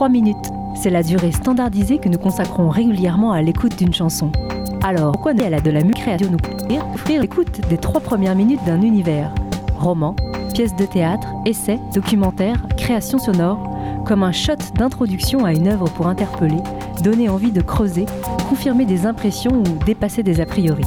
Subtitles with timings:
[0.00, 0.50] 3 minutes.
[0.74, 4.32] C'est la durée standardisée que nous consacrons régulièrement à l'écoute d'une chanson.
[4.82, 6.38] Alors, pourquoi ne la de la création nous
[6.94, 9.30] offrir l'écoute des trois premières minutes d'un univers?
[9.78, 10.16] Roman,
[10.54, 13.58] pièce de théâtre, essai, documentaire, création sonore,
[14.06, 16.62] comme un shot d'introduction à une œuvre pour interpeller,
[17.04, 18.06] donner envie de creuser,
[18.48, 20.86] confirmer des impressions ou dépasser des a priori.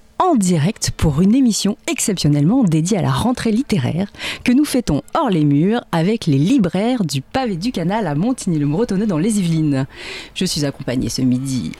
[0.21, 4.07] en direct pour une émission exceptionnellement dédiée à la rentrée littéraire
[4.43, 9.07] que nous fêtons hors les murs avec les libraires du pavé du canal à Montigny-le-Bretonneux
[9.07, 9.87] dans les Yvelines.
[10.35, 11.71] Je suis accompagnée ce midi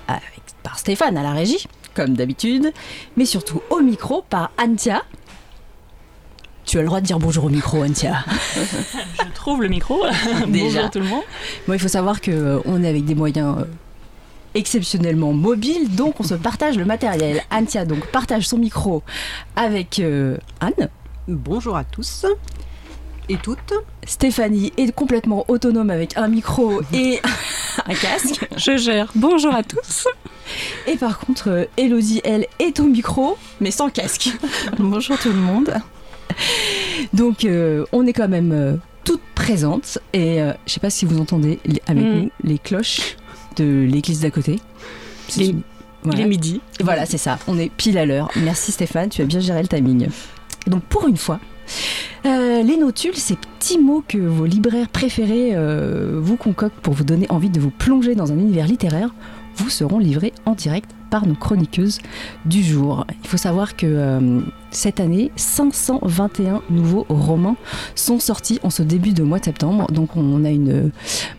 [0.63, 2.73] par Stéphane à la régie, comme d'habitude,
[3.15, 5.03] mais surtout au micro par Antia.
[6.65, 8.25] Tu as le droit de dire bonjour au micro, Antia.
[8.55, 10.03] Je trouve le micro.
[10.47, 10.63] Déjà.
[10.63, 11.23] bonjour tout le monde.
[11.67, 13.65] Bon, il faut savoir qu'on euh, est avec des moyens euh,
[14.55, 17.41] exceptionnellement mobile, donc on se partage le matériel.
[17.51, 19.03] Antia donc partage son micro
[19.55, 20.89] avec euh, Anne.
[21.27, 22.25] Bonjour à tous
[23.29, 23.73] et toutes.
[24.05, 27.21] Stéphanie est complètement autonome avec un micro et
[27.85, 28.47] un casque.
[28.57, 29.11] Je gère.
[29.15, 30.07] Bonjour à tous.
[30.87, 34.31] Et par contre, euh, Elodie, elle, est au micro, mais sans casque.
[34.79, 35.73] Bonjour tout le monde.
[37.13, 39.99] Donc, euh, on est quand même toutes présentes.
[40.13, 42.13] Et je sais pas si vous entendez avec mm.
[42.13, 43.15] nous les cloches
[43.57, 44.59] de l'église d'à côté.
[45.37, 45.53] Les,
[46.25, 46.61] midi.
[46.81, 47.39] Voilà, c'est ça.
[47.47, 48.29] On est pile à l'heure.
[48.35, 50.07] Merci Stéphane, tu as bien géré le timing.
[50.67, 51.39] Donc pour une fois,
[52.25, 57.03] euh, les notules, ces petits mots que vos libraires préférés euh, vous concoctent pour vous
[57.03, 59.13] donner envie de vous plonger dans un univers littéraire,
[59.55, 61.99] vous seront livrés en direct par nos chroniqueuses
[62.45, 63.05] du jour.
[63.23, 64.39] Il faut savoir que euh,
[64.71, 67.57] cette année, 521 nouveaux romans
[67.95, 69.87] sont sortis en ce début de mois de septembre.
[69.91, 70.91] Donc on a une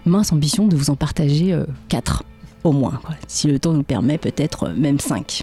[0.04, 1.58] mince ambition de vous en partager
[1.88, 3.00] 4 euh, au moins.
[3.26, 5.42] Si le temps nous permet, peut-être même 5.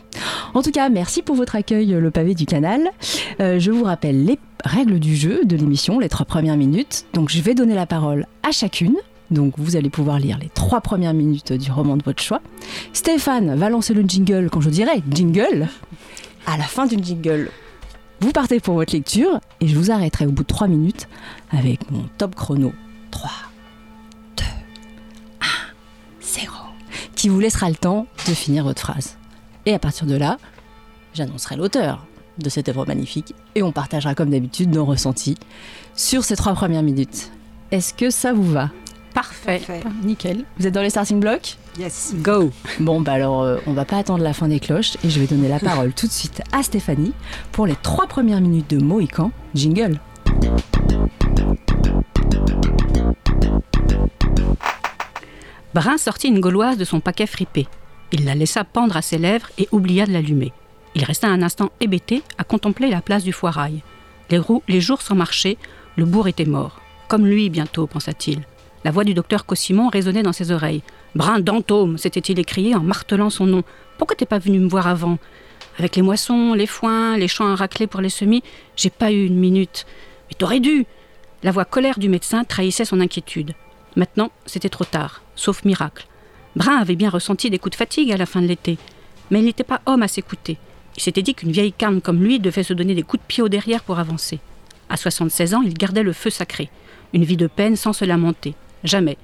[0.54, 2.92] En tout cas, merci pour votre accueil, le pavé du canal.
[3.40, 7.06] Euh, je vous rappelle les règles du jeu de l'émission, les trois premières minutes.
[7.14, 8.96] Donc je vais donner la parole à chacune
[9.32, 12.42] donc vous allez pouvoir lire les trois premières minutes du roman de votre choix.
[12.94, 15.68] Stéphane va lancer le jingle quand je dirai jingle.
[16.46, 17.52] À la fin du jingle,
[18.22, 21.08] vous partez pour votre lecture et je vous arrêterai au bout de trois minutes
[21.52, 22.74] avec mon top chrono
[23.12, 23.30] 3,
[24.38, 24.44] 2,
[25.42, 25.46] 1,
[26.22, 26.54] 0,
[27.16, 29.18] qui vous laissera le temps de finir votre phrase.
[29.66, 30.38] Et à partir de là,
[31.14, 32.06] j'annoncerai l'auteur
[32.40, 35.36] de cette œuvre magnifique et on partagera comme d'habitude nos ressentis
[35.96, 37.32] sur ces trois premières minutes.
[37.72, 38.70] Est-ce que ça vous va?
[39.20, 39.60] Parfait.
[40.02, 40.46] Nickel.
[40.58, 42.14] Vous êtes dans les starting blocks Yes.
[42.20, 45.20] Go Bon, bah alors, euh, on va pas attendre la fin des cloches et je
[45.20, 47.12] vais donner la parole tout de suite à Stéphanie
[47.52, 49.32] pour les trois premières minutes de Mohican.
[49.54, 50.00] Jingle.
[55.74, 57.68] Brun sortit une gauloise de son paquet fripé.
[58.14, 60.54] Il la laissa pendre à ses lèvres et oublia de l'allumer.
[60.96, 63.84] Il resta un instant hébété à contempler la place du foirail.
[64.30, 65.58] Les, les jours sans marcher,
[65.98, 66.80] le bourg était mort.
[67.10, 68.46] Comme lui bientôt, pensa-t-il.
[68.86, 70.84] La voix du docteur Cossimon résonnait dans ses oreilles.
[71.14, 73.64] Brin d'Antôme s'était-il écrié en martelant son nom.
[73.98, 75.18] Pourquoi t'es pas venu me voir avant?
[75.78, 78.44] Avec les moissons, les foins, les champs à racler pour les semis,
[78.78, 79.86] j'ai pas eu une minute.
[80.30, 80.86] Mais t'aurais dû
[81.44, 83.54] La voix colère du médecin trahissait son inquiétude.
[83.96, 86.08] Maintenant, c'était trop tard, sauf miracle.
[86.56, 88.78] Brin avait bien ressenti des coups de fatigue à la fin de l'été,
[89.30, 90.58] mais il n'était pas homme à s'écouter.
[90.96, 93.44] Il s'était dit qu'une vieille carne comme lui devait se donner des coups de pied
[93.44, 94.40] au derrière pour avancer.
[94.90, 96.70] À 76 ans, il gardait le feu sacré,
[97.14, 98.56] une vie de peine sans se lamenter.
[98.84, 99.18] Jamais.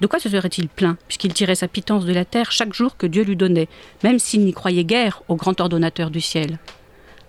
[0.00, 3.06] De quoi se serait-il plaint, puisqu'il tirait sa pitance de la terre chaque jour que
[3.06, 3.68] Dieu lui donnait,
[4.04, 6.58] même s'il n'y croyait guère au grand ordonnateur du ciel?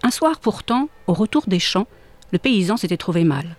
[0.04, 1.88] Un soir pourtant, au retour des champs,
[2.32, 3.56] le paysan s'était trouvé mal.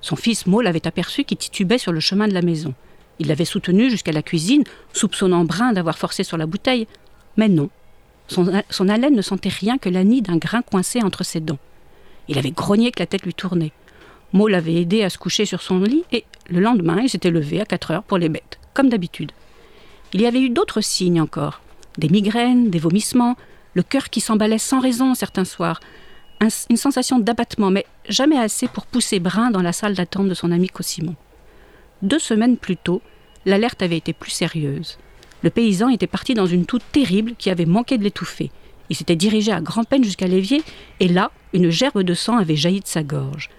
[0.00, 2.74] Son fils Maul l'avait aperçu qui titubait sur le chemin de la maison.
[3.18, 6.86] Il l'avait soutenu jusqu'à la cuisine, soupçonnant Brun d'avoir forcé sur la bouteille.
[7.36, 7.68] Mais non.
[8.28, 11.58] Son, haleine ne sentait rien que la nid d'un grain coincé entre ses dents.
[12.28, 13.72] Il avait grogné que la tête lui tournait.
[14.32, 17.60] Maud l'avait aidé à se coucher sur son lit et le lendemain, il s'était levé
[17.60, 19.32] à 4 heures pour les bêtes, comme d'habitude.
[20.12, 21.60] Il y avait eu d'autres signes encore
[21.98, 23.36] des migraines, des vomissements,
[23.74, 25.80] le cœur qui s'emballait sans raison certains soirs,
[26.70, 30.50] une sensation d'abattement, mais jamais assez pour pousser Brun dans la salle d'attente de son
[30.50, 31.14] ami Cosimon.
[32.02, 33.00] Deux semaines plus tôt,
[33.46, 34.98] l'alerte avait été plus sérieuse.
[35.42, 38.50] Le paysan était parti dans une toux terrible qui avait manqué de l'étouffer.
[38.90, 40.62] Il s'était dirigé à grand-peine jusqu'à l'évier,
[40.98, 43.50] et là, une gerbe de sang avait jailli de sa gorge.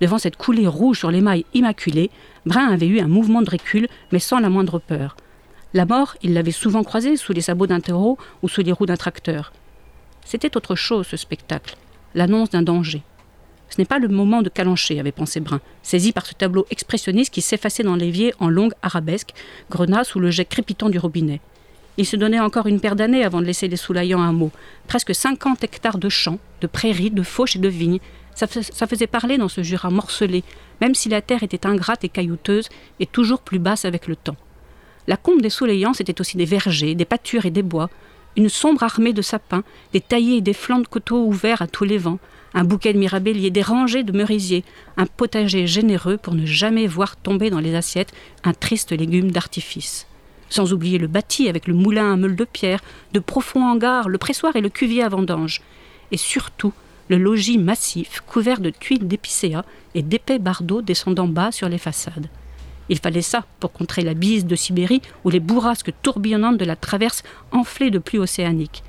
[0.00, 2.10] Devant cette coulée rouge sur l'émail immaculé,
[2.46, 5.16] Brun avait eu un mouvement de recul, mais sans la moindre peur.
[5.74, 8.86] La mort, il l'avait souvent croisée sous les sabots d'un taureau ou sous les roues
[8.86, 9.52] d'un tracteur.
[10.24, 11.76] C'était autre chose, ce spectacle.
[12.14, 13.02] l'annonce d'un danger.
[13.68, 17.32] Ce n'est pas le moment de calancher, avait pensé Brun, saisi par ce tableau expressionniste
[17.32, 19.34] qui s'effaçait dans l'évier en longue arabesque,
[19.70, 21.40] grenat sous le jet crépitant du robinet.
[21.98, 24.52] Il se donnait encore une paire d'années avant de laisser les Soulaillants un mot.
[24.86, 27.98] Presque 50 hectares de champs, de prairies, de fauches et de vignes.
[28.38, 30.44] Ça, faisait parler dans ce Jura morcelé,
[30.80, 32.68] même si la terre était ingrate et caillouteuse,
[33.00, 34.36] et toujours plus basse avec le temps.
[35.08, 37.90] La combe des Soulaillants, c'était aussi des vergers, des pâtures et des bois,
[38.36, 41.82] une sombre armée de sapins, des taillés et des flancs de coteaux ouverts à tous
[41.82, 42.20] les vents,
[42.54, 44.62] un bouquet de mirabelliers, des rangées de merisiers,
[44.96, 48.12] un potager généreux pour ne jamais voir tomber dans les assiettes
[48.44, 50.06] un triste légume d'artifice.
[50.48, 52.80] Sans oublier le bâti avec le moulin à meule de pierre,
[53.12, 55.60] de profonds hangars, le pressoir et le cuvier à vendange.
[56.12, 56.72] Et surtout,
[57.08, 59.64] le logis massif couvert de tuiles d'épicéa
[59.94, 62.28] et d'épais bardeaux descendant bas sur les façades.
[62.88, 66.76] Il fallait ça pour contrer la bise de Sibérie ou les bourrasques tourbillonnantes de la
[66.76, 67.22] traverse
[67.52, 68.82] enflée de pluie océanique.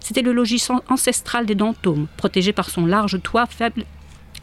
[0.00, 3.46] C'était le logis ancestral des Dantômes, protégé par son large toit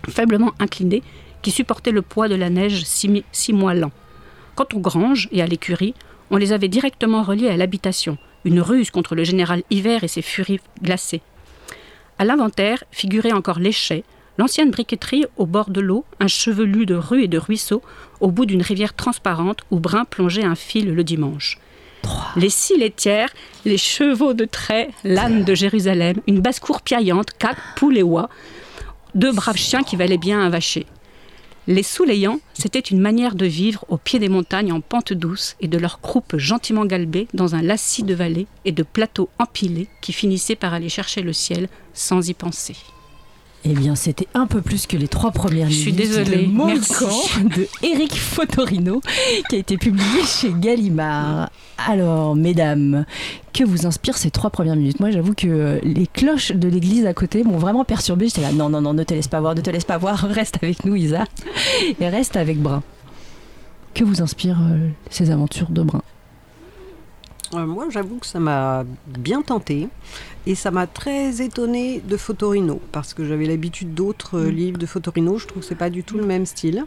[0.09, 1.03] faiblement incliné,
[1.41, 3.91] qui supportait le poids de la neige six, mois lent.
[4.55, 5.93] Quant aux granges et à l'écurie,
[6.31, 10.21] on les avait directement reliés à l'habitation, une ruse contre le général Hiver et ses
[10.21, 11.21] furies glacées.
[12.19, 14.03] À l'inventaire figuraient encore l'échet,
[14.39, 17.83] L'ancienne briqueterie au bord de l'eau, un chevelu de rues et de ruisseaux,
[18.19, 21.59] au bout d'une rivière transparente où Brun plongeait un fil le dimanche.
[22.35, 23.29] Les six laitières,
[23.63, 28.27] les chevaux de trait, l'âne de Jérusalem, une basse-cour piaillante, quatre poules et oies,
[29.13, 30.87] deux braves chiens qui valaient bien un vacher.
[31.65, 35.69] Les soulayants, c'était une manière de vivre au pied des montagnes en pente douce et
[35.69, 40.11] de leurs croupes gentiment galbées dans un lacis de vallées et de plateaux empilés qui
[40.11, 42.75] finissaient par aller chercher le ciel sans y penser.
[43.65, 46.47] Eh bien, c'était un peu plus que les trois premières Je suis désolée.
[46.47, 49.01] De de Eric Fotorino,
[49.49, 51.49] qui a été publié chez Gallimard.
[51.87, 53.05] Alors, mesdames,
[53.53, 54.99] que vous inspirent ces trois premières minutes?
[54.99, 58.27] Moi, j'avoue que les cloches de l'église à côté m'ont vraiment perturbée.
[58.27, 60.17] J'étais là, non, non, non, ne te laisse pas voir, ne te laisse pas voir,
[60.29, 61.23] reste avec nous, Isa,
[62.01, 62.83] et reste avec Brun.
[63.93, 66.01] Que vous inspirent euh, ces aventures de Brun?
[67.53, 69.87] Euh, Moi, j'avoue que ça m'a bien tenté.
[70.45, 74.49] Et ça m'a très étonné de Fotorino, parce que j'avais l'habitude d'autres mm.
[74.49, 75.37] livres de Fotorino.
[75.37, 76.85] Je trouve que c'est pas du tout le même style.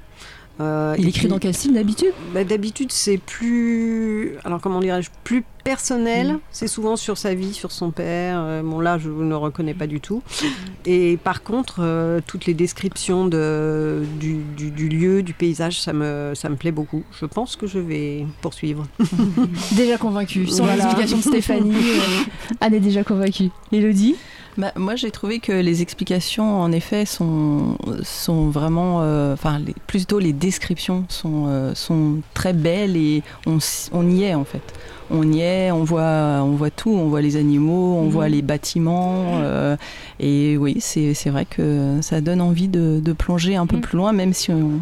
[0.60, 2.12] Euh, il écrit dans quel style d'habitude?
[2.32, 6.34] Bah, D'habitude, c'est plus, alors comment dirais-je, plus personnel.
[6.34, 6.40] Mm.
[6.50, 8.38] C'est souvent sur sa vie, sur son père.
[8.40, 10.22] Euh, bon là, je ne reconnais pas du tout.
[10.22, 10.46] Mm.
[10.86, 16.32] Et par contre, euh, toutes les descriptions de, du, du, lieu, du paysage, ça me,
[16.34, 17.04] ça me plaît beaucoup.
[17.20, 18.86] Je pense que je vais poursuivre.
[19.76, 20.46] déjà convaincue.
[20.46, 21.74] Sans l'explication de Stéphanie,
[22.60, 23.50] Anne est déjà convaincue.
[23.72, 24.16] Elodie
[24.58, 29.02] bah, moi, j'ai trouvé que les explications, en effet, sont, sont vraiment.
[29.02, 33.58] Euh, enfin, plutôt les descriptions sont, euh, sont très belles et on,
[33.92, 34.62] on, y est, en fait.
[35.10, 38.10] On y est, on voit, on voit tout, on voit les animaux, on mhm.
[38.10, 39.40] voit les bâtiments.
[39.42, 39.76] Euh,
[40.20, 43.82] et oui, c'est vrai que ça donne envie de, de plonger un peu mhm.
[43.82, 44.80] plus loin, même si on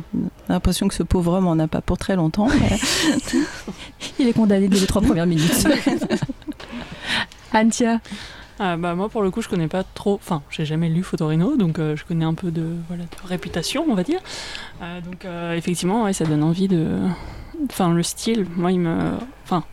[0.48, 2.48] a l'impression que ce pauvre homme n'en a pas pour très longtemps.
[4.20, 5.66] Il est condamné dès les trois premières minutes.
[7.52, 8.00] Antia
[8.58, 10.14] ah, bah, moi, pour le coup, je connais pas trop.
[10.14, 13.84] Enfin, j'ai jamais lu Fotorino, donc euh, je connais un peu de, voilà, de réputation,
[13.88, 14.20] on va dire.
[14.82, 16.98] Euh, donc, euh, effectivement, ouais, ça donne envie de.
[17.70, 19.12] Enfin, le style, moi, il me.
[19.44, 19.64] Enfin,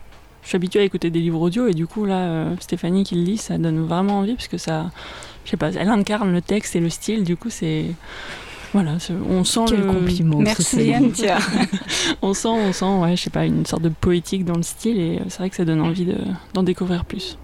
[0.42, 3.22] je suis habituée à écouter des livres audio, et du coup, là, Stéphanie qui le
[3.22, 4.90] lit, ça donne vraiment envie, parce que ça.
[5.44, 7.85] Je sais pas, elle incarne le texte et le style, du coup, c'est.
[8.73, 8.97] Voilà,
[9.30, 10.40] on sent Quel le compliment.
[10.40, 11.11] Merci Anne.
[12.21, 14.97] on sent, on sent, ouais, je sais pas, une sorte de poétique dans le style
[14.97, 16.07] et c'est vrai que ça donne envie
[16.54, 17.38] d'en découvrir plus.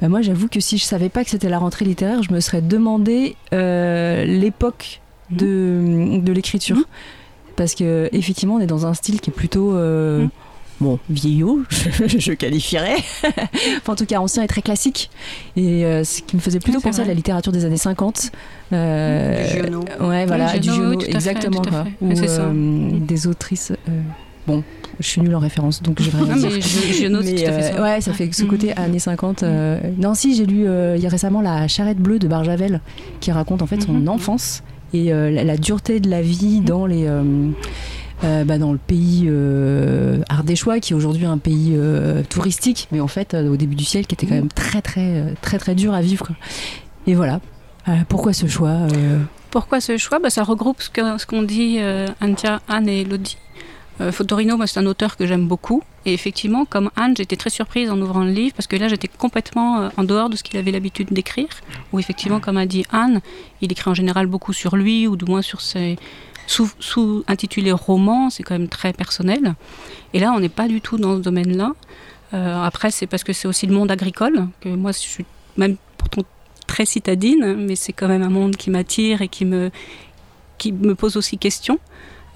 [0.00, 2.40] Bah, moi, j'avoue que si je savais pas que c'était la rentrée littéraire, je me
[2.40, 5.36] serais demandé euh, l'époque mhm.
[5.36, 6.76] de, de l'écriture.
[6.76, 6.84] Mhm.
[7.56, 10.26] Parce que effectivement, on est dans un style qui est plutôt euh,
[10.80, 11.62] bon vieillot,
[12.06, 12.96] je, qualifierais.
[13.22, 15.10] enfin, en tout cas, ancien et très classique.
[15.56, 18.32] Et euh, ce qui me faisait plutôt penser à la littérature des années 50.
[18.72, 19.84] Euh, du Giono.
[20.00, 21.60] Ouais, voilà, du Giono, exactement.
[22.00, 22.14] Ou,
[23.00, 23.72] des autrices.
[24.46, 24.64] bon,
[25.00, 26.36] je suis nulle en référence, donc j'ai vraiment.
[26.36, 27.82] mais je, note mais, euh, ça.
[27.82, 28.80] Ouais, ça fait ce côté mm.
[28.80, 29.42] années 50.
[29.42, 32.80] Euh, non, si, j'ai lu euh, il y a récemment La charrette bleue de Barjavel,
[33.20, 34.08] qui raconte en fait son mm-hmm.
[34.08, 36.64] enfance et la, dureté de la vie mm.
[36.64, 37.08] dans les.
[38.22, 39.30] bah, dans le pays
[40.28, 41.78] ardéchois, qui est aujourd'hui un pays
[42.28, 45.58] touristique, mais en fait, au début du siècle, qui était quand même très, très, très,
[45.58, 46.26] très dur à vivre.
[46.26, 46.36] Quoi.
[47.06, 47.40] Et voilà.
[48.08, 48.86] pourquoi ce choix
[49.50, 50.18] Pourquoi ce choix?
[50.18, 50.90] Bah, Ça regroupe ce
[51.26, 53.38] qu'ont dit Anne et Lodi.
[54.00, 55.82] Euh, Fotorino, c'est un auteur que j'aime beaucoup.
[56.06, 59.08] Et effectivement, comme Anne, j'étais très surprise en ouvrant le livre parce que là, j'étais
[59.08, 61.48] complètement euh, en dehors de ce qu'il avait l'habitude d'écrire.
[61.92, 63.20] Ou effectivement, comme a dit Anne,
[63.60, 65.98] il écrit en général beaucoup sur lui ou du moins sur ses
[66.46, 68.30] sous-intitulés romans.
[68.30, 69.54] C'est quand même très personnel.
[70.14, 71.74] Et là, on n'est pas du tout dans ce domaine-là.
[72.32, 75.26] Euh, après, c'est parce que c'est aussi le monde agricole que moi, je suis
[75.56, 76.22] même pourtant
[76.66, 79.70] très citadine, mais c'est quand même un monde qui m'attire et qui me,
[80.56, 81.78] qui me pose aussi question.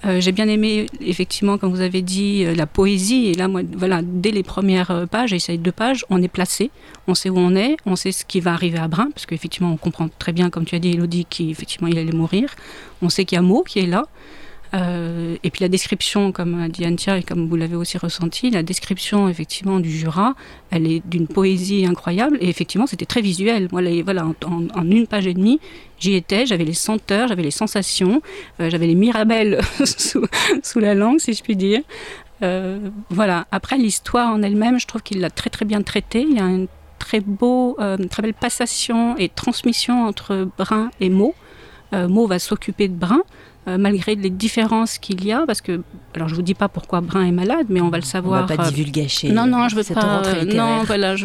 [0.03, 3.27] Euh, j'ai bien aimé, effectivement, comme vous avez dit, euh, la poésie.
[3.27, 6.27] Et là, moi, voilà, dès les premières euh, pages, et ces deux pages, on est
[6.27, 6.69] placé,
[7.07, 9.71] on sait où on est, on sait ce qui va arriver à Brun, parce qu'effectivement,
[9.71, 12.49] on comprend très bien, comme tu as dit, Elodie, qu'effectivement, il allait mourir.
[13.01, 14.05] On sait qu'il y a Mo qui est là.
[14.75, 18.49] Euh, et puis la description, comme a dit Antia et comme vous l'avez aussi ressenti,
[18.49, 20.35] la description effectivement du Jura,
[20.69, 23.69] elle est d'une poésie incroyable et effectivement c'était très visuel.
[23.71, 25.59] Moi, voilà, en, une page et demie,
[25.99, 28.21] j'y étais, j'avais les senteurs, j'avais les sensations,
[28.59, 31.81] euh, j'avais les mirabelles sous, la langue, si je puis dire.
[32.43, 32.79] Euh,
[33.09, 33.47] voilà.
[33.51, 36.25] Après l'histoire en elle-même, je trouve qu'il l'a très très bien traitée.
[36.29, 36.67] Il y a une
[36.99, 37.77] très beau,
[38.09, 41.35] très belle passation et transmission entre Brun et Mo.
[41.93, 43.21] Mo va s'occuper de Brun.
[43.67, 45.81] Euh, malgré les différences qu'il y a, parce que,
[46.13, 48.43] alors je vous dis pas pourquoi Brun est malade, mais on va le savoir.
[48.43, 49.31] On va pas euh, divulgacher.
[49.31, 50.21] Non, non, je veux pas.
[50.23, 51.15] Euh, non, voilà,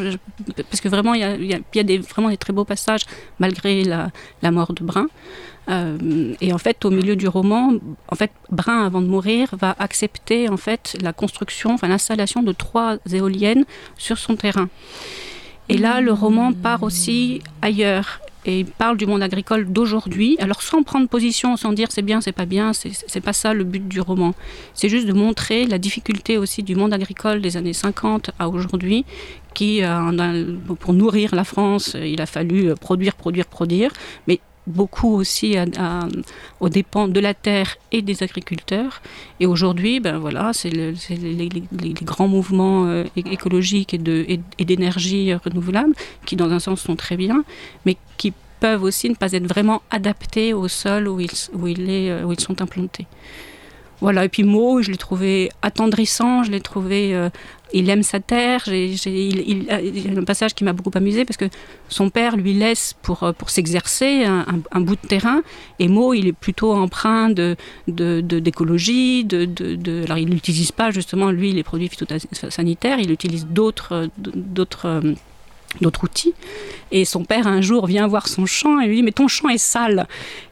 [0.70, 3.02] parce que vraiment, il y a, y a des, vraiment des très beaux passages
[3.40, 5.08] malgré la, la mort de Brun.
[6.40, 7.74] et en fait, au milieu du roman,
[8.08, 12.52] en fait, Brun, avant de mourir, va accepter en fait la construction, enfin l'installation de
[12.52, 13.66] trois éoliennes
[13.98, 14.70] sur son terrain.
[15.68, 20.36] Et là, le roman part aussi ailleurs et il parle du monde agricole d'aujourd'hui.
[20.40, 23.64] Alors sans prendre position, sans dire c'est bien, c'est pas bien, c'est pas ça le
[23.64, 24.34] but du roman.
[24.74, 29.04] C'est juste de montrer la difficulté aussi du monde agricole des années 50 à aujourd'hui,
[29.54, 33.90] qui euh, pour nourrir la France, il a fallu produire, produire, produire,
[34.26, 35.56] mais beaucoup aussi
[36.60, 39.02] aux dépens de la terre et des agriculteurs.
[39.40, 41.48] Et aujourd'hui, ben voilà, c'est les,
[42.02, 45.94] grands mouvements euh, écologiques et d'énergie renouvelable
[46.26, 47.44] qui, dans un sens, sont très bien,
[47.86, 52.22] mais qui peuvent aussi ne pas être vraiment adaptés au sol où ils, où euh,
[52.24, 53.06] où ils sont implantés.
[54.00, 57.28] Voilà, et puis Mo, je l'ai trouvé attendrissant, je l'ai trouvé euh,
[57.72, 58.62] il aime sa terre.
[58.66, 61.46] il, y a un passage qui m'a beaucoup amusé parce que
[61.88, 65.42] son père lui laisse pour, euh, pour s'exercer un, bout de terrain.
[65.78, 69.24] Et Mo, il est plutôt empreint de, d'écologie.
[69.24, 72.98] De, de, alors, il n'utilise pas justement, lui, les produits phytosanitaires.
[72.98, 74.08] Il utilise d'autres,
[74.84, 75.14] euh,
[75.80, 76.34] d'autres outils.
[76.92, 79.48] Et son père, un jour, vient voir son champ et lui dit Mais ton champ
[79.48, 80.08] est sale.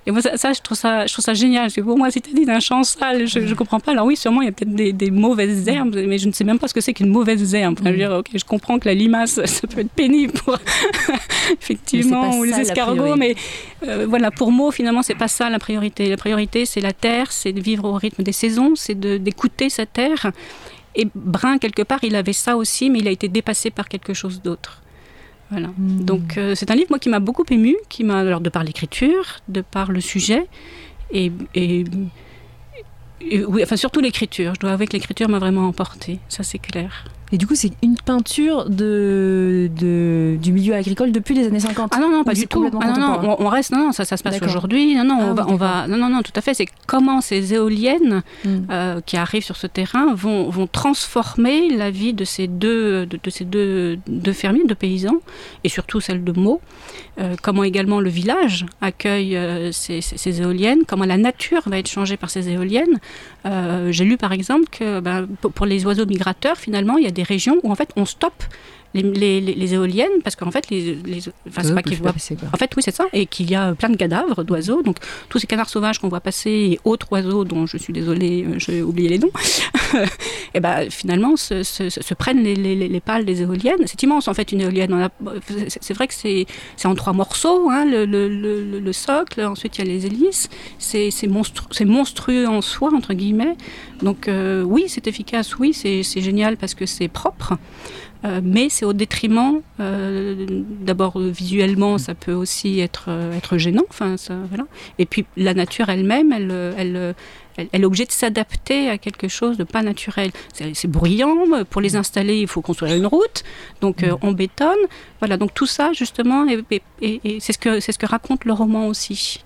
[0.06, 1.64] Et moi, ça, je, trouve ça, je trouve ça génial.
[1.64, 3.90] Parce que pour moi, si tu dit d'un champ sale, je ne comprends pas.
[3.92, 6.60] Alors, oui, sûrement, il y a peut-être des, mauvaises herbes, mais je ne sais même
[6.60, 7.75] pas ce que c'est qu'une mauvaise herbe.
[7.78, 10.56] Enfin, je, veux dire, ok, je comprends que la limace, ça peut être pénible pour.
[11.60, 13.16] Effectivement, ou les escargots.
[13.16, 13.34] Mais
[13.82, 16.08] euh, voilà, pour moi, finalement, c'est pas ça la priorité.
[16.08, 19.87] La priorité, c'est la terre, c'est de vivre au rythme des saisons, c'est d'écouter sa
[19.87, 20.30] terre.
[20.94, 24.14] Et Brun, quelque part, il avait ça aussi, mais il a été dépassé par quelque
[24.14, 24.82] chose d'autre.
[25.50, 25.68] Voilà.
[25.68, 26.04] Hmm.
[26.04, 28.64] Donc euh, c'est un livre moi qui m'a beaucoup ému, qui m'a alors de par
[28.64, 30.46] l'écriture, de par le sujet
[31.10, 31.84] et, et,
[33.46, 34.54] oui, enfin surtout l'écriture.
[34.54, 37.04] Je dois avouer que l'écriture m'a vraiment emporté, ça c'est clair.
[37.32, 41.92] Et du coup, c'est une peinture de, de, du milieu agricole depuis les années 50
[41.94, 42.70] Ah non, non, pas du tout.
[42.80, 44.94] Ah non, non, on, reste, non, non, ça, ça se passe aujourd'hui.
[44.94, 46.54] Non, non, ah on, va, on va, non, non, non, tout à fait.
[46.54, 48.56] C'est comment ces éoliennes hmm.
[48.70, 53.30] euh, qui arrivent sur ce terrain vont, vont transformer la vie de ces deux, de,
[53.30, 55.20] ces deux, deux fermiers, de paysans,
[55.64, 56.61] et surtout celle de Meaux.
[57.20, 61.88] Euh, comment également le village accueille euh, ces, ces, éoliennes, comment la nature va être
[61.88, 62.99] changée par ces éoliennes.
[63.90, 67.17] J'ai lu par exemple que ben, pour les oiseaux migrateurs, finalement, il y a des
[67.22, 68.44] régions où en fait on stoppe
[68.95, 70.99] les, éoliennes, parce qu'en fait, les,
[71.49, 72.14] enfin, c'est pas qu'ils voient.
[72.52, 74.83] En fait, oui, c'est ça, et qu'il y a plein de cadavres d'oiseaux.
[74.83, 74.97] Donc,
[75.28, 78.59] tous ces canards sauvages qu'on voit passer et autres oiseaux dont je suis désolée, euh,
[78.59, 79.30] j'ai oublié les noms,
[80.54, 83.87] et ben finalement se, se, prennent les, pales des éoliennes.
[83.87, 85.09] C'est immense en fait une éolienne.
[85.68, 86.47] C'est vrai que c'est
[86.85, 90.49] en trois morceaux, hein, le, le, le, socle, ensuite il y a les hélices.
[90.78, 93.57] C'est monstru monstrueux en soi, entre guillemets.
[94.02, 97.54] Donc, euh, oui, c'est efficace, oui, c'est génial parce que c'est propre.
[98.25, 100.46] Euh, mais c'est au détriment, euh,
[100.80, 103.84] d'abord visuellement, ça peut aussi être, euh, être gênant.
[103.88, 104.64] Enfin, ça, voilà.
[104.98, 107.14] Et puis la nature elle-même, elle, elle,
[107.72, 110.32] elle, est obligée de s'adapter à quelque chose de pas naturel.
[110.52, 111.37] C'est bruyant,
[111.70, 113.44] pour les installer, il faut construire une route,
[113.80, 114.16] donc mm.
[114.22, 114.78] on bétonne.
[115.20, 119.44] Voilà, donc tout ça, justement, et, c'est ce, que, ce que raconte le roman aussi.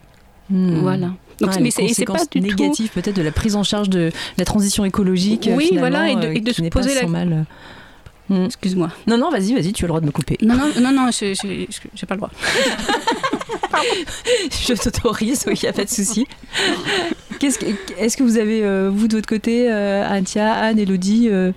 [0.48, 0.78] Mm.
[0.80, 1.10] Voilà.
[1.40, 4.84] Donc, mais c'est pas du négatif peut-être de la prise en charge de la transition
[4.84, 5.50] écologique.
[5.52, 7.06] Oui, voilà, et de, se poser la.
[7.06, 7.46] Mal.
[8.32, 8.46] Mm.
[8.46, 8.90] Excuse-moi.
[9.06, 10.38] Non, non, vas-y, vas-y, tu as le droit de me couper.
[10.42, 11.36] Non, non, non, non j'ai
[12.06, 12.30] pas le droit.
[14.50, 16.26] je t'autorise, il n'y a pas de souci.
[17.42, 17.66] Est-ce que,
[17.98, 21.52] est que vous avez, euh, vous de votre côté, euh, Antia, Anne, Elodie, euh,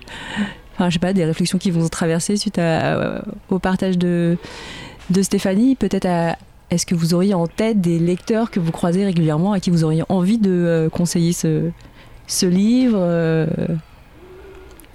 [0.74, 4.36] enfin, je sais pas, des réflexions qui vont se traverser suite à, au partage de,
[5.10, 6.06] de Stéphanie Peut-être
[6.70, 9.84] est-ce que vous auriez en tête des lecteurs que vous croisez régulièrement à qui vous
[9.84, 11.70] auriez envie de conseiller ce,
[12.26, 12.98] ce livre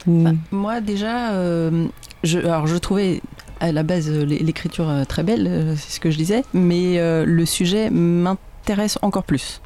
[0.07, 1.87] bah, moi déjà, euh,
[2.23, 3.21] je, alors je trouvais
[3.59, 6.97] à la base, euh, l'é- l'écriture euh, très belle, c'est ce que je disais, mais
[6.99, 9.61] euh, le sujet m'intéresse encore plus.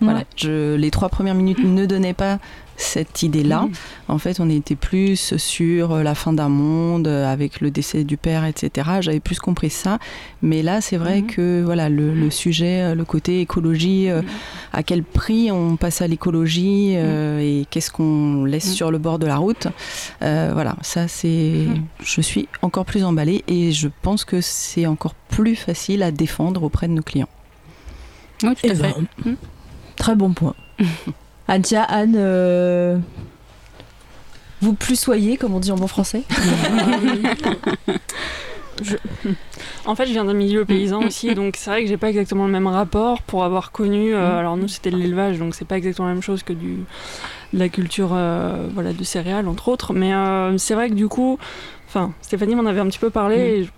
[0.00, 2.38] Voilà, je, les trois premières minutes ne donnaient pas
[2.76, 3.68] cette idée-là.
[4.08, 8.16] En fait, on était plus sur la fin d'un monde euh, avec le décès du
[8.16, 8.88] père, etc.
[9.02, 9.98] J'avais plus compris ça,
[10.40, 11.26] mais là, c'est vrai Mhm.
[11.26, 14.22] que voilà, le, le sujet, euh, le côté écologie, euh,
[14.72, 19.18] à quel prix on passe à l'écologie euh, et qu'est-ce qu'on laisse sur le bord
[19.18, 19.66] de la route.
[20.22, 21.66] Euh, voilà, ça c'est.
[22.02, 26.62] Je suis encore plus emballée et je pense que c'est encore plus facile à défendre
[26.62, 27.28] auprès de nos clients.
[28.42, 28.94] Oui, tout à Eh fait.
[29.26, 29.36] ben,
[30.00, 30.54] Très bon point.
[31.48, 32.98] Antia, Anne, euh,
[34.62, 36.22] vous plus soyez, comme on dit en bon français.
[39.84, 42.46] En fait, je viens d'un milieu paysan aussi, donc c'est vrai que j'ai pas exactement
[42.46, 44.14] le même rapport pour avoir connu.
[44.14, 44.38] euh, Mm.
[44.38, 46.78] alors nous, c'était de l'élevage, donc c'est pas exactement la même chose que du
[47.52, 49.92] de la culture, euh, voilà, de céréales entre autres.
[49.92, 51.38] Mais euh, c'est vrai que du coup,
[51.88, 53.36] enfin, Stéphanie m'en avait un petit peu parlé.
[53.36, 53.40] Mm.
[53.60, 53.70] Et je-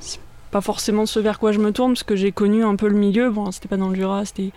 [0.00, 0.20] c'est
[0.50, 2.96] pas forcément ce vers quoi je me tourne, parce que j'ai connu un peu le
[2.96, 3.30] milieu.
[3.30, 4.50] Bon, c'était pas dans le Jura, c'était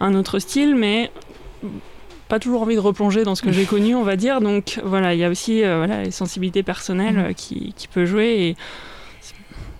[0.00, 1.10] un autre style, mais
[2.28, 4.40] pas toujours envie de replonger dans ce que j'ai connu, on va dire.
[4.40, 8.04] Donc voilà, il y a aussi euh, voilà, les sensibilités personnelles euh, qui, qui peut
[8.04, 8.26] jouer.
[8.26, 8.56] Et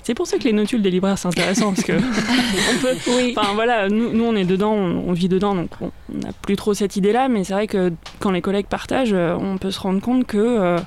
[0.07, 3.55] c'est pour ça que les notules des libraires, c'est intéressant, parce que on peut, Enfin
[3.55, 6.75] voilà, nous, nous, on est dedans, on, on vit dedans, donc on n'a plus trop
[6.75, 10.01] cette idée-là, mais c'est vrai que quand les collègues partagent, euh, on peut se rendre
[10.01, 10.79] compte que euh,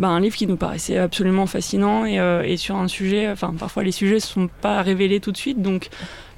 [0.00, 3.54] bah, un livre qui nous paraissait absolument fascinant et, euh, et sur un sujet, enfin
[3.56, 5.88] parfois les sujets ne sont pas révélés tout de suite, donc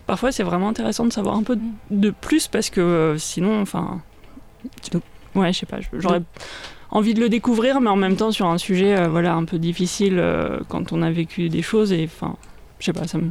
[0.07, 1.59] parfois c'est vraiment intéressant de savoir un peu
[1.91, 4.01] de plus parce que euh, sinon, enfin,
[5.35, 6.23] ouais, je sais pas, j'aurais
[6.91, 9.59] envie de le découvrir, mais en même temps sur un sujet, euh, voilà, un peu
[9.59, 12.37] difficile euh, quand on a vécu des choses et enfin,
[12.79, 13.31] je sais pas, ça me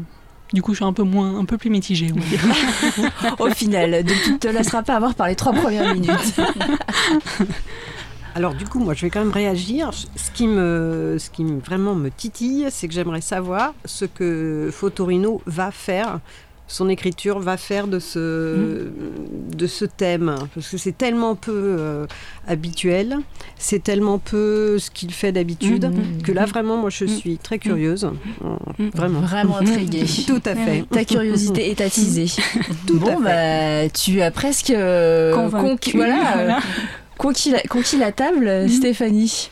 [0.53, 3.35] du coup, je suis un peu moins, un peu plus mitigée, on va dire.
[3.39, 6.35] Au final, donc tu ne te laisseras pas avoir par les trois premières minutes.
[8.35, 9.91] Alors du coup, moi, je vais quand même réagir.
[9.93, 14.69] Ce qui me, ce qui me- vraiment me titille, c'est que j'aimerais savoir ce que
[14.73, 16.19] Fotorino va faire,
[16.67, 18.87] son écriture va faire de ce,
[19.55, 22.07] de ce thème, parce que c'est tellement peu euh,
[22.47, 23.17] habituel,
[23.57, 26.21] c'est tellement peu ce qu'il fait d'habitude, Mhm.
[26.23, 28.09] que là, vraiment, moi, je suis très curieuse,
[28.79, 28.89] Mhm.
[28.95, 29.19] vraiment.
[29.21, 30.05] Vraiment intriguée.
[30.27, 30.83] Tout à fait.
[30.89, 32.25] Ta curiosité est attisée.
[32.87, 33.83] Tout bon, à fait.
[33.85, 35.95] bah, tu as presque euh, Convaincu.
[35.97, 36.51] voilà, euh,
[37.17, 39.49] conquis, la, conquis la table, Stéphanie.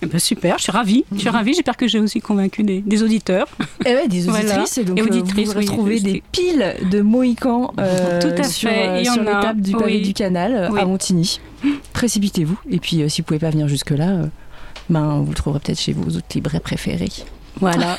[0.00, 1.04] Eh ben, super, je suis ravie.
[1.12, 1.54] Je suis ravie.
[1.54, 3.48] J'espère que j'ai aussi convaincu des, des auditeurs.
[3.84, 4.60] Et ouais, des Voilà.
[4.62, 4.78] auditrices.
[4.84, 9.04] Donc, Et euh, auditrices, vous retrouvez des piles de Mohicans euh, Tout à sur, fait,
[9.04, 10.02] sur l'étape du pavé oui.
[10.02, 10.80] du canal euh, Oui.
[10.80, 11.40] à Montigny.
[11.92, 12.58] Précipitez-vous.
[12.70, 14.26] Et puis, euh, si vous pouvez pas venir jusque-là, euh,
[14.88, 17.10] ben, vous le trouverez peut-être chez vos autres libraires préférés.
[17.60, 17.98] Voilà.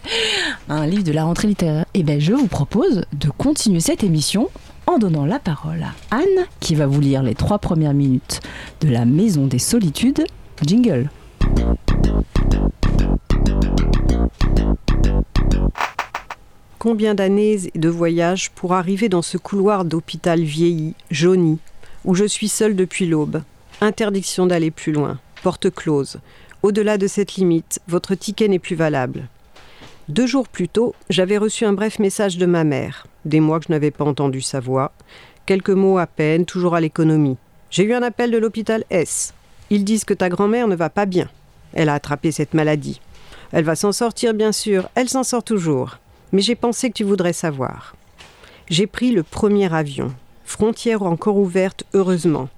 [0.68, 1.84] un livre de la rentrée littéraire.
[1.94, 4.48] Et ben je vous propose de continuer cette émission
[4.88, 8.40] en donnant la parole à Anne qui va vous lire les trois premières minutes
[8.80, 10.24] de La Maison des Solitudes.
[10.66, 11.10] Jingle.
[16.78, 21.58] Combien d'années et de voyages pour arriver dans ce couloir d'hôpital vieilli, jauni,
[22.04, 23.42] où je suis seule depuis l'aube?
[23.80, 26.18] Interdiction d'aller plus loin, porte close.
[26.62, 29.28] Au-delà de cette limite, votre ticket n'est plus valable.
[30.08, 33.66] Deux jours plus tôt, j'avais reçu un bref message de ma mère, des mois que
[33.66, 34.92] je n'avais pas entendu sa voix,
[35.46, 37.36] quelques mots à peine, toujours à l'économie.
[37.70, 39.34] J'ai eu un appel de l'hôpital S.
[39.70, 41.28] Ils disent que ta grand-mère ne va pas bien.
[41.72, 43.00] Elle a attrapé cette maladie.
[43.52, 45.98] Elle va s'en sortir, bien sûr, elle s'en sort toujours
[46.32, 47.94] mais j'ai pensé que tu voudrais savoir.
[48.68, 50.12] J'ai pris le premier avion,
[50.44, 52.48] frontière encore ouverte heureusement,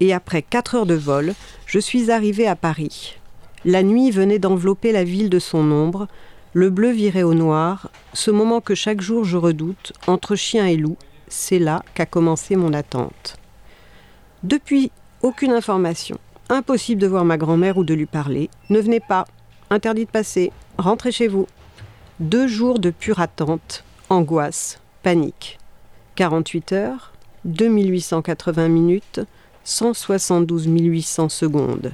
[0.00, 1.34] et après quatre heures de vol,
[1.66, 3.16] je suis arrivée à Paris.
[3.64, 6.08] La nuit venait d'envelopper la ville de son ombre,
[6.54, 10.76] le bleu virait au noir, ce moment que chaque jour je redoute, entre chien et
[10.76, 10.96] loup,
[11.28, 13.36] c'est là qu'a commencé mon attente.
[14.42, 16.16] Depuis, aucune information.
[16.50, 18.48] Impossible de voir ma grand-mère ou de lui parler.
[18.70, 19.26] Ne venez pas.
[19.68, 20.50] Interdit de passer.
[20.78, 21.46] Rentrez chez vous.
[22.20, 25.58] Deux jours de pure attente, angoisse, panique.
[26.16, 27.12] 48 heures,
[27.44, 29.20] 2880 minutes,
[29.64, 31.92] 172 800 secondes.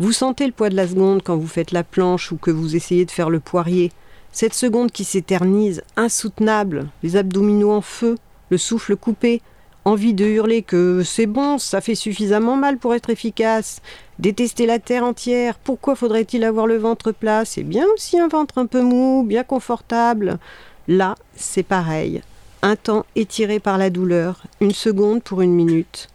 [0.00, 2.74] Vous sentez le poids de la seconde quand vous faites la planche ou que vous
[2.74, 3.92] essayez de faire le poirier.
[4.32, 8.16] Cette seconde qui s'éternise, insoutenable, les abdominaux en feu,
[8.50, 9.40] le souffle coupé,
[9.88, 13.80] envie de hurler que c'est bon, ça fait suffisamment mal pour être efficace,
[14.18, 17.44] détester la terre entière, pourquoi faudrait-il avoir le ventre plat?
[17.46, 20.38] C'est bien aussi un ventre un peu mou, bien confortable.
[20.88, 22.20] Là, c'est pareil.
[22.60, 26.08] Un temps étiré par la douleur, une seconde pour une minute,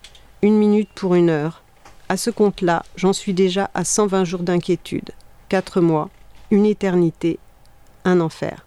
[0.44, 1.64] une minute pour une heure.
[2.10, 5.12] À ce compte-là, j'en suis déjà à 120 jours d'inquiétude.
[5.50, 6.10] Quatre mois,
[6.52, 7.40] une éternité,
[8.06, 8.66] un enfer.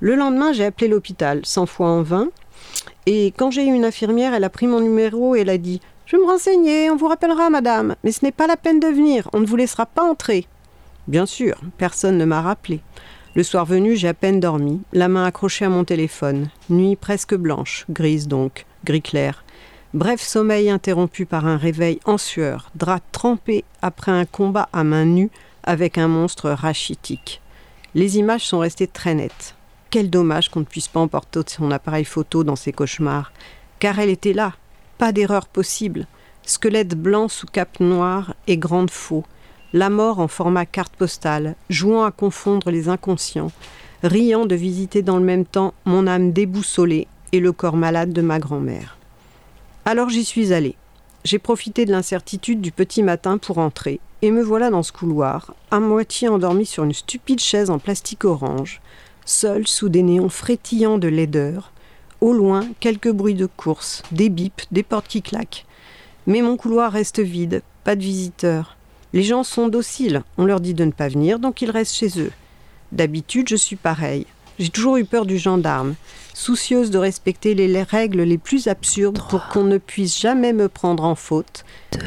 [0.00, 2.28] Le lendemain, j'ai appelé l'hôpital, cent fois en vain,
[3.06, 5.80] et quand j'ai eu une infirmière, elle a pris mon numéro et elle a dit
[6.06, 8.88] Je vais me renseigner, on vous rappellera, madame, mais ce n'est pas la peine de
[8.88, 10.46] venir, on ne vous laissera pas entrer.
[11.08, 12.80] Bien sûr, personne ne m'a rappelé.
[13.34, 16.48] Le soir venu, j'ai à peine dormi, la main accrochée à mon téléphone.
[16.68, 19.44] Nuit presque blanche, grise donc, gris clair.
[19.94, 25.04] Bref sommeil interrompu par un réveil en sueur, drap trempé après un combat à main
[25.04, 25.30] nue
[25.64, 27.40] avec un monstre rachitique.
[27.94, 29.56] Les images sont restées très nettes.
[29.90, 33.32] Quel dommage qu'on ne puisse pas emporter son appareil photo dans ses cauchemars,
[33.80, 34.54] car elle était là,
[34.98, 36.06] pas d'erreur possible.
[36.44, 39.24] Squelette blanc sous cape noire et grande faux,
[39.72, 43.50] la mort en format carte postale, jouant à confondre les inconscients,
[44.04, 48.22] riant de visiter dans le même temps mon âme déboussolée et le corps malade de
[48.22, 48.96] ma grand-mère.
[49.84, 50.76] Alors j'y suis allée.
[51.24, 55.54] J'ai profité de l'incertitude du petit matin pour entrer, et me voilà dans ce couloir,
[55.70, 58.80] à moitié endormi sur une stupide chaise en plastique orange,
[59.24, 61.72] seul sous des néons frétillants de laideur,
[62.20, 65.66] au loin quelques bruits de course, des bips, des portes qui claquent.
[66.26, 68.76] Mais mon couloir reste vide, pas de visiteurs.
[69.12, 72.20] Les gens sont dociles, on leur dit de ne pas venir, donc ils restent chez
[72.20, 72.32] eux.
[72.92, 74.26] D'habitude, je suis pareil.
[74.58, 75.94] J'ai toujours eu peur du gendarme,
[76.34, 81.04] soucieuse de respecter les règles les plus absurdes pour qu'on ne puisse jamais me prendre
[81.04, 81.64] en faute,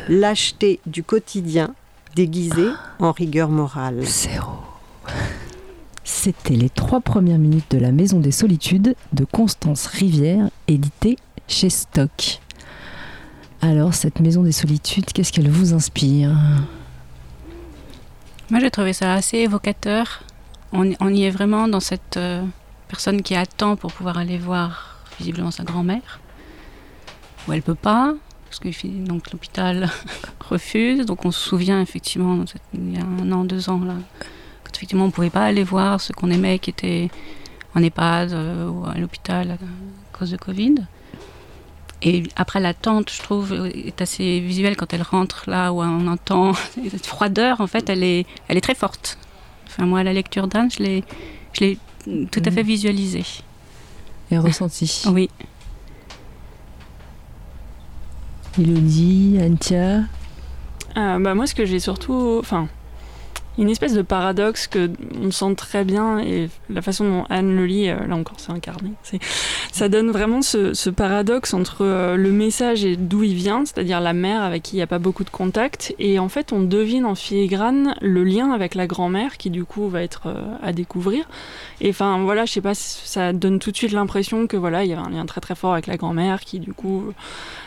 [0.08, 1.74] lâcheté du quotidien
[2.16, 4.04] déguisée en rigueur morale.
[6.04, 11.70] C'était les trois premières minutes de La Maison des Solitudes de Constance Rivière, édité chez
[11.70, 12.40] Stock.
[13.62, 16.36] Alors, cette Maison des Solitudes, qu'est-ce qu'elle vous inspire?
[18.50, 20.24] Moi, j'ai trouvé ça assez évocateur.
[20.74, 22.44] On, y est vraiment dans cette euh,
[22.90, 26.20] personne qui attend pour pouvoir aller voir visiblement sa grand-mère,
[27.48, 28.14] où elle peut pas,
[28.46, 29.90] parce que donc l'hôpital
[30.50, 31.06] refuse.
[31.06, 33.96] Donc on se souvient effectivement, il y a un an, deux ans là,
[34.76, 37.10] effectivement on pouvait pas aller voir ceux qu'on aimait qui étaient
[37.76, 39.58] en EHPAD euh, ou à l'hôpital à
[40.18, 40.76] cause de Covid.
[42.06, 46.52] Et après l'attente, je trouve, est assez visuelle quand elle rentre là où on entend
[46.92, 47.62] cette froideur.
[47.62, 49.18] En fait, elle est, elle est très forte.
[49.68, 51.04] Enfin, moi, à la lecture d'Anne, je l'ai,
[51.54, 51.78] je l'ai
[52.30, 52.56] tout à Mhm.
[52.56, 53.24] fait visualisée.
[54.32, 55.30] Et ressenti Oui.
[58.60, 60.02] Elodie, Antia
[60.98, 62.38] Euh, bah, moi, ce que j'ai surtout.
[62.40, 62.68] Enfin,
[63.58, 64.90] une espèce de paradoxe que
[65.22, 68.52] on sent très bien et la façon dont Anne le lit, euh, là encore, c'est
[68.52, 68.92] incarné.
[69.72, 74.02] Ça donne vraiment ce, ce paradoxe entre euh, le message et d'où il vient, c'est-à-dire
[74.02, 76.62] la mère avec qui il n'y a pas beaucoup de contact, et en fait, on
[76.62, 80.74] devine en filigrane le lien avec la grand-mère qui, du coup, va être euh, à
[80.74, 81.30] découvrir.
[81.80, 84.90] Et enfin, voilà, je sais pas, ça donne tout de suite l'impression que voilà, il
[84.90, 87.04] y avait un lien très très fort avec la grand-mère qui, du coup,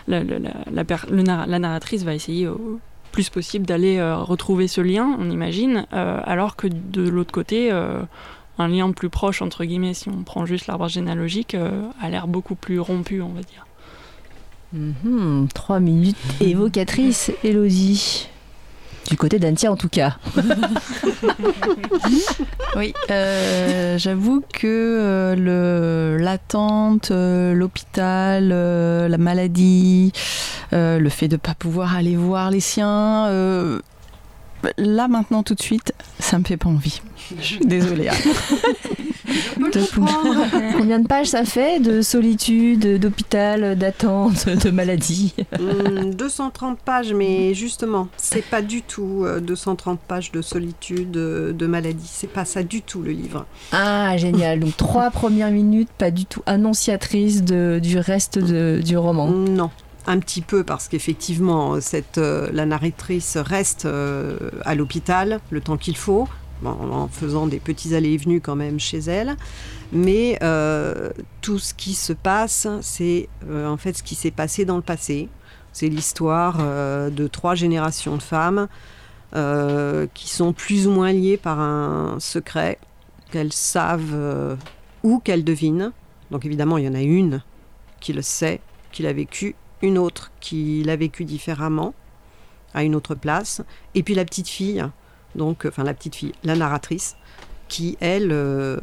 [0.08, 0.38] la, la,
[0.72, 2.48] la, la narratrice va essayer
[3.16, 7.72] plus possible d'aller euh, retrouver ce lien, on imagine, euh, alors que de l'autre côté,
[7.72, 8.02] euh,
[8.58, 12.56] un lien plus proche, entre guillemets, si on prend juste l'arbre généalogique, a l'air beaucoup
[12.56, 13.66] plus rompu, on va dire.
[14.74, 18.28] Mhm, Trois minutes évocatrices, Elodie.
[19.08, 20.16] Du côté d'Antia en tout cas.
[22.76, 30.12] Oui, euh, j'avoue que euh, l'attente, euh, l'hôpital, la maladie,
[30.72, 33.30] le fait de ne pas pouvoir aller voir les siens,
[34.78, 37.00] là maintenant tout de suite, ça me fait pas envie.
[37.40, 38.08] Je suis désolée.
[40.76, 47.54] Combien de pages ça fait de solitude, d'hôpital, d'attente, de maladie Hum, 230 pages, mais
[47.54, 52.08] justement, c'est pas du tout euh, 230 pages de solitude, euh, de maladie.
[52.10, 53.46] C'est pas ça du tout le livre.
[53.72, 54.60] Ah, génial.
[54.60, 59.28] Donc trois premières minutes, pas du tout annonciatrices de, du reste de- du roman.
[59.28, 59.70] Non.
[60.08, 65.76] Un petit peu parce qu'effectivement, cette, euh, la narratrice reste euh, à l'hôpital le temps
[65.76, 66.28] qu'il faut,
[66.64, 69.36] en faisant des petits allées et venues quand même chez elle.
[69.92, 74.76] Mais euh, tout ce qui se passe, c'est en fait ce qui s'est passé dans
[74.76, 75.28] le passé.
[75.72, 78.68] C'est l'histoire de trois générations de femmes
[80.14, 82.78] qui sont plus ou moins liées par un secret
[83.30, 84.56] qu'elles savent
[85.02, 85.92] ou qu'elles devinent.
[86.30, 87.42] Donc évidemment, il y en a une
[88.00, 88.60] qui le sait,
[88.92, 91.94] qui l'a vécu, une autre qui l'a vécu différemment,
[92.74, 93.62] à une autre place,
[93.94, 94.84] et puis la petite fille,
[95.34, 97.16] donc, enfin la petite fille, la narratrice,
[97.68, 98.78] qui, elle, euh,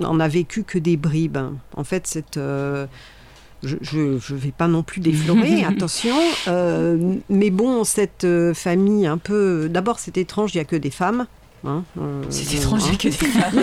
[0.00, 1.38] n'en a vécu que des bribes.
[1.76, 2.36] En fait, cette...
[2.36, 2.86] euh,
[3.62, 6.16] je ne vais pas non plus déflorer, attention.
[6.48, 9.68] euh, mais bon, cette famille un peu...
[9.70, 11.26] D'abord, c'est étrange, il n'y a que des femmes.
[11.66, 12.96] Hein, euh, C'est bon, étrange hein.
[12.96, 13.58] que des femmes.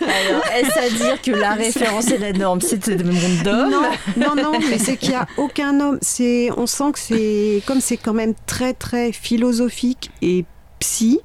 [0.00, 3.70] Alors, est-ce à dire que la référence et la norme, c'est le monde d'hommes
[4.16, 5.98] Non, non, non, mais c'est qu'il n'y a aucun homme.
[6.00, 10.44] C'est, on sent que c'est, comme c'est quand même très, très philosophique et
[10.78, 11.20] psy,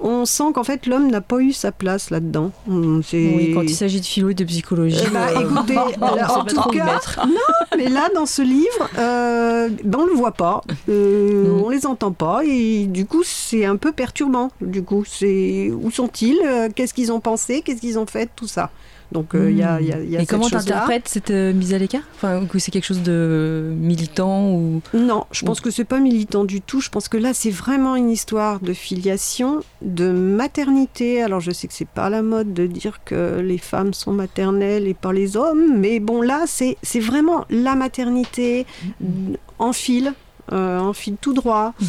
[0.00, 2.50] on sent qu'en fait l'homme n'a pas eu sa place là-dedans.
[2.68, 4.98] Oui, quand il s'agit de philo et de psychologie.
[5.06, 7.20] Eh ben, euh, écoutez, en tout cas, mettre.
[7.76, 11.62] mais là, dans ce livre, euh, ben, on le voit pas, euh, Mm.
[11.64, 14.50] on les entend pas, et du coup, c'est un peu perturbant.
[14.60, 16.38] Du coup, c'est où sont-ils?
[16.44, 17.62] Euh, Qu'est-ce qu'ils ont pensé?
[17.62, 18.28] Qu'est-ce qu'ils ont fait?
[18.36, 18.70] Tout ça.
[19.12, 20.58] Donc, euh, il y a, il y a- y a Et cette comment chose-là.
[20.60, 22.02] t'interprètes cette euh, mise à l'écart?
[22.16, 26.00] Enfin, ou que c'est quelque chose de militant ou Non, je pense que c'est pas
[26.00, 26.80] militant du tout.
[26.80, 31.22] Je pense que là, c'est vraiment une histoire de filiation, de maternité.
[31.22, 34.86] Alors, je sais que c'est pas la mode de dire que les femmes sont maternelles
[34.88, 38.66] et pas les hommes, mais bon, là, c'est vraiment la maternité
[39.58, 40.12] en fil,
[40.54, 41.74] euh, en fil tout droit.
[41.80, 41.86] Mhm.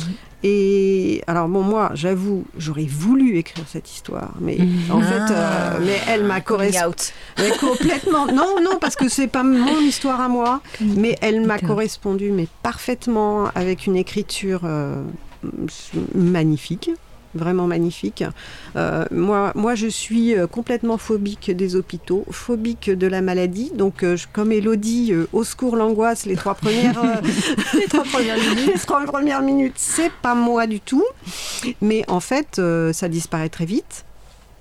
[0.47, 4.59] Et alors bon moi j'avoue j'aurais voulu écrire cette histoire mais
[4.91, 5.03] en Ah.
[5.03, 7.03] fait euh, mais elle m'a correspondu
[7.59, 8.27] complètement.
[8.27, 12.47] Non, non, parce que c'est pas mon histoire à moi, mais elle m'a correspondu, mais
[12.61, 15.01] parfaitement avec une écriture euh,
[16.13, 16.89] magnifique.
[17.35, 18.23] Vraiment magnifique.
[18.77, 23.71] Euh, moi, moi, je suis euh, complètement phobique des hôpitaux, phobique de la maladie.
[23.75, 27.01] Donc, euh, je- comme Elodie, euh, au secours l'angoisse, les trois premières,
[27.73, 31.03] les trois premières minutes, les trois premières minutes, c'est pas moi du tout.
[31.81, 32.61] Mais en fait,
[32.93, 34.05] ça disparaît très vite.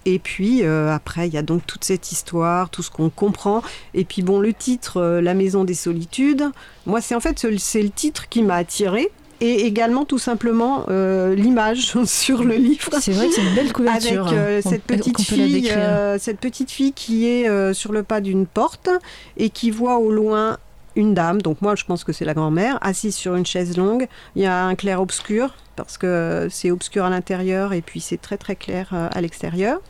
[0.07, 3.63] Et puis euh, après, il y a donc toute cette histoire, tout ce qu'on comprend.
[3.95, 6.45] Et puis bon, le titre, euh, La Maison des Solitudes,
[6.85, 9.11] moi c'est en fait ce- c'est le titre qui m'a attiré.
[9.45, 12.91] Et également tout simplement euh, l'image sur le livre.
[13.01, 14.31] C'est vrai que c'est une belle Avec couverture.
[14.33, 18.21] euh, On- cette, petite fille, euh, cette petite fille qui est euh, sur le pas
[18.21, 18.89] d'une porte
[19.37, 20.57] et qui voit au loin
[20.97, 24.07] une dame, donc moi je pense que c'est la grand-mère, assise sur une chaise longue.
[24.37, 28.37] Il y a un clair-obscur parce que c'est obscur à l'intérieur et puis c'est très
[28.37, 29.81] très clair à l'extérieur.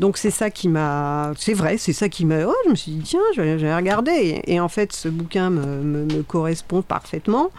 [0.00, 1.32] Donc c'est ça qui m'a...
[1.36, 2.46] C'est vrai, c'est ça qui m'a...
[2.46, 4.12] Oh, je me suis dit, tiens, je vais, regarder.
[4.44, 7.50] Et, et en fait, ce bouquin me, me- me correspond parfaitement.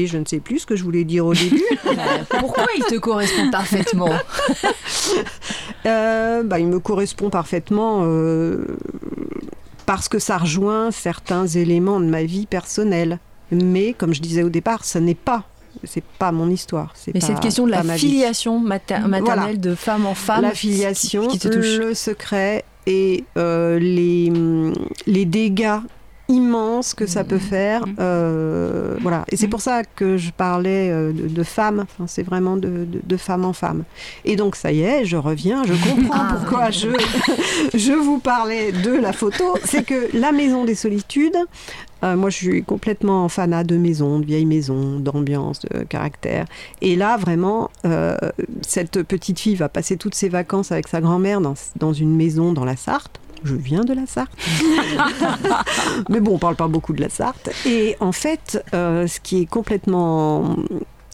[0.00, 1.60] Et je ne sais plus ce que je voulais dire au début.
[1.84, 1.92] Bah,
[2.38, 4.10] Pourquoi il te correspond parfaitement?
[5.86, 8.64] Euh, bah, il me correspond parfaitement euh,
[9.86, 13.18] parce que ça rejoint certains éléments de ma vie personnelle.
[13.50, 15.44] Mais comme je disais au départ, ce n'est pas,
[15.84, 16.92] c'est pas mon histoire.
[16.94, 19.56] c'est Mais pas- cette question de la filiation mater- maternelle Voilà.
[19.56, 21.78] de femme en femme, la filiation, qui te touche.
[21.78, 24.32] le secret et euh, les,
[25.06, 25.78] les dégâts
[26.28, 27.86] immenses que ça peut faire.
[27.86, 27.96] Mhm.
[28.00, 29.24] euh, voilà.
[29.32, 31.80] Et c'est pour ça que je parlais euh, de, de femmes.
[31.88, 33.84] Enfin, c'est vraiment de, de, de femme en femme.
[34.24, 35.62] Et donc, ça y est, je reviens.
[35.64, 36.36] Je comprends Ah.
[36.38, 36.88] pourquoi je,
[37.74, 39.44] je vous parlais de la photo.
[39.64, 41.36] C'est que la maison des solitudes,
[42.04, 46.44] euh, moi, je suis complètement fanat de maisons, de vieilles maisons, d'ambiance, de caractère.
[46.82, 48.16] Et là, vraiment, euh,
[48.66, 52.52] cette petite fille va passer toutes ses vacances avec sa grand-mère dans, dans une maison
[52.52, 53.18] dans la Sarthe.
[53.44, 54.32] Je viens de la Sarthe.
[56.08, 57.50] Mais bon, on parle pas beaucoup de la Sarthe.
[57.66, 60.56] Et en fait, euh, ce qui est complètement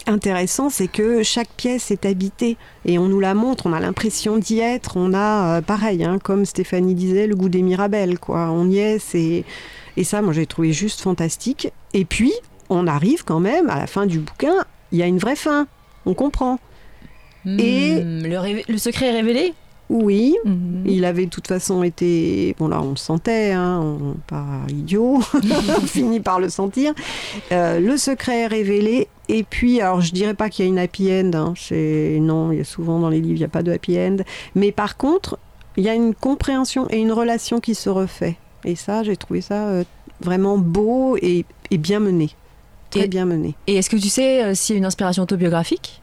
[0.06, 4.36] intéressant, c'est que chaque pièce est habitée et on nous la montre, on a l'impression
[4.38, 4.96] d'y être.
[4.96, 8.50] On a, euh, pareil, hein, comme Stéphanie disait, le goût des Mirabelles, quoi.
[8.50, 9.44] On y est, c'est...
[9.96, 11.68] Et ça, moi, j'ai trouvé juste fantastique.
[11.92, 12.32] Et puis,
[12.68, 14.54] on arrive quand même, à la fin du bouquin,
[14.92, 15.66] il y a une vraie fin.
[16.06, 16.58] On comprend.
[17.46, 19.54] Et- le, révé- le secret est révélé?
[19.90, 20.84] Oui, Mhm.
[20.86, 25.20] Il avait de toute façon été, bon là on le sentait, hein, on, pas idiot,
[25.34, 26.94] on finit par le sentir.
[27.52, 30.78] Euh, le secret est révélé et puis alors je dirais pas qu'il y a une
[30.78, 33.48] happy end, hein, c'est non, il y a souvent dans les livres il n'y a
[33.48, 34.16] pas de happy end,
[34.54, 35.38] mais par contre
[35.76, 39.40] il y a une compréhension et une relation qui se refait et ça j'ai trouvé
[39.42, 39.84] ça euh,
[40.20, 42.30] vraiment beau et, et bien mené,
[42.90, 43.54] très Et- bien mené.
[43.66, 46.00] Et est-ce que tu sais euh, s'il y a une inspiration autobiographique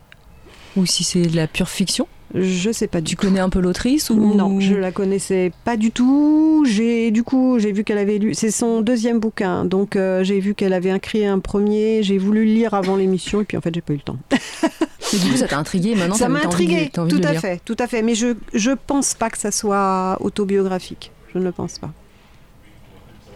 [0.78, 2.08] Ou si c'est de la pure fiction?
[2.34, 3.28] Je sais pas du Tu tout.
[3.28, 4.15] connais un peu l'autrice ou...
[4.36, 6.63] Non, je la connaissais pas du tout.
[6.67, 8.34] J'ai du coup, j'ai vu qu'elle avait lu.
[8.34, 12.04] C'est son deuxième bouquin, donc euh, j'ai vu qu'elle avait écrit un premier.
[12.04, 14.17] J'ai voulu le lire avant l'émission et puis en fait, j'ai pas eu le temps.
[15.13, 15.94] Et du coup, ça t'a intrigué.
[15.96, 17.41] Maintenant, ça m'a envie tout de à lire.
[17.41, 18.02] fait, tout à fait.
[18.02, 21.12] Mais je je pense pas que ça soit autobiographique.
[21.34, 21.91] Je ne le pense pas.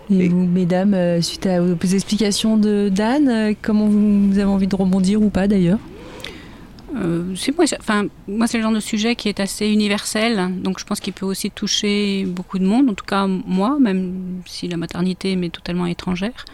[0.09, 4.37] Et Et- vous, mesdames, euh, suite à vos explications de Dan, euh, comment vous, vous
[4.39, 5.79] avez envie de rebondir ou pas d'ailleurs?
[6.95, 10.49] Euh, c'est moi, c'est- enfin, moi, c'est le genre de sujet qui est assez universel,
[10.61, 14.41] donc je pense qu'il peut aussi toucher beaucoup de monde, en tout cas moi, même
[14.45, 16.45] si la maternité m'est totalement étrangère.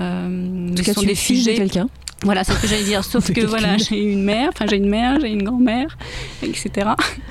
[0.00, 1.54] Euh, mais ce cas, sont tu des es fille de sujets.
[1.56, 1.88] quelqu'un.
[2.22, 3.04] Voilà, c'est ce que j'allais dire.
[3.12, 5.98] Sauf que voilà, j'ai une mère, enfin j'ai une mère, j'ai une grand-mère,
[6.42, 6.70] etc.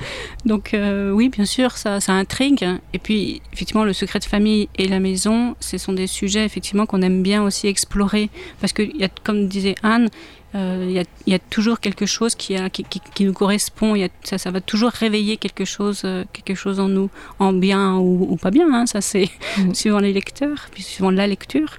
[0.46, 2.64] Donc euh, oui, bien sûr, ça, ça intrigue.
[2.92, 6.86] Et puis effectivement, le secret de famille et la maison, ce sont des sujets effectivement
[6.86, 8.82] qu'on aime bien aussi explorer parce que
[9.24, 10.08] comme disait Anne,
[10.54, 13.32] Il y, a, il y a toujours quelque chose qui, a, qui, qui- qui nous
[13.32, 13.96] correspond.
[13.96, 17.10] Il y a- ça, ça va toujours réveiller quelque chose, euh, quelque chose en nous,
[17.40, 18.72] en bien ou, ou pas bien.
[18.72, 18.86] hein.
[18.86, 19.74] ça, c'est Mm.
[19.80, 21.78] suivant les lecteurs, puis suivant la lecture.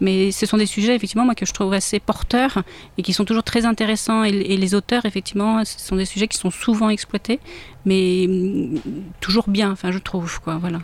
[0.00, 2.62] Mais ce sont des sujets, effectivement, moi, que je trouve assez porteurs
[2.98, 4.24] et qui sont toujours très intéressants.
[4.24, 7.38] Et, et les auteurs, effectivement, ce sont des sujets qui sont souvent exploités,
[7.84, 8.80] mais mm,
[9.20, 10.80] toujours bien, enfin, je trouve, quoi, voilà.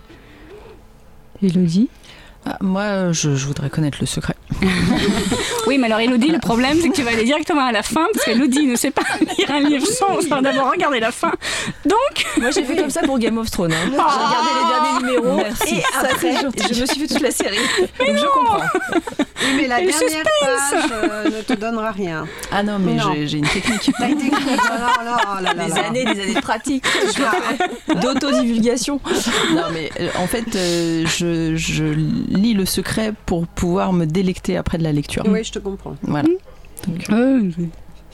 [1.42, 1.88] Elodie
[2.44, 4.35] Ah, moi, je, je voudrais connaître le secret.
[5.68, 8.07] Oui, mais alors Elodie, le problème, c'est que tu vas aller directement à la fin,
[8.12, 9.02] parce qu'Elodie ne sait pas
[9.38, 11.33] lire un livre sans, d'abord regarder la fin.
[11.87, 13.72] Donc, Moi j'ai fait comme ça pour Game of Thrones.
[13.72, 13.76] hein.
[13.87, 15.76] J'ai regardé les derniers numéros Merci.
[15.76, 16.35] et après
[16.72, 17.57] je me suis fait toute la série.
[17.98, 18.61] Donc je comprends.
[19.18, 22.26] Oui, mais la Et dernière page euh, ne te donnera rien.
[22.50, 23.12] Ah non, mais Non.
[23.24, 23.90] j'ai- une technique.
[23.96, 26.85] T'as été oh là oh là là Des années, des années de pratique,
[28.02, 29.00] d'autodivulgation.
[29.55, 31.85] Non, mais euh, en fait, euh, je, je
[32.33, 35.25] lis le secret pour pouvoir me délecter après de la lecture.
[35.29, 35.97] Oui, je te comprends.
[36.03, 36.29] Voilà.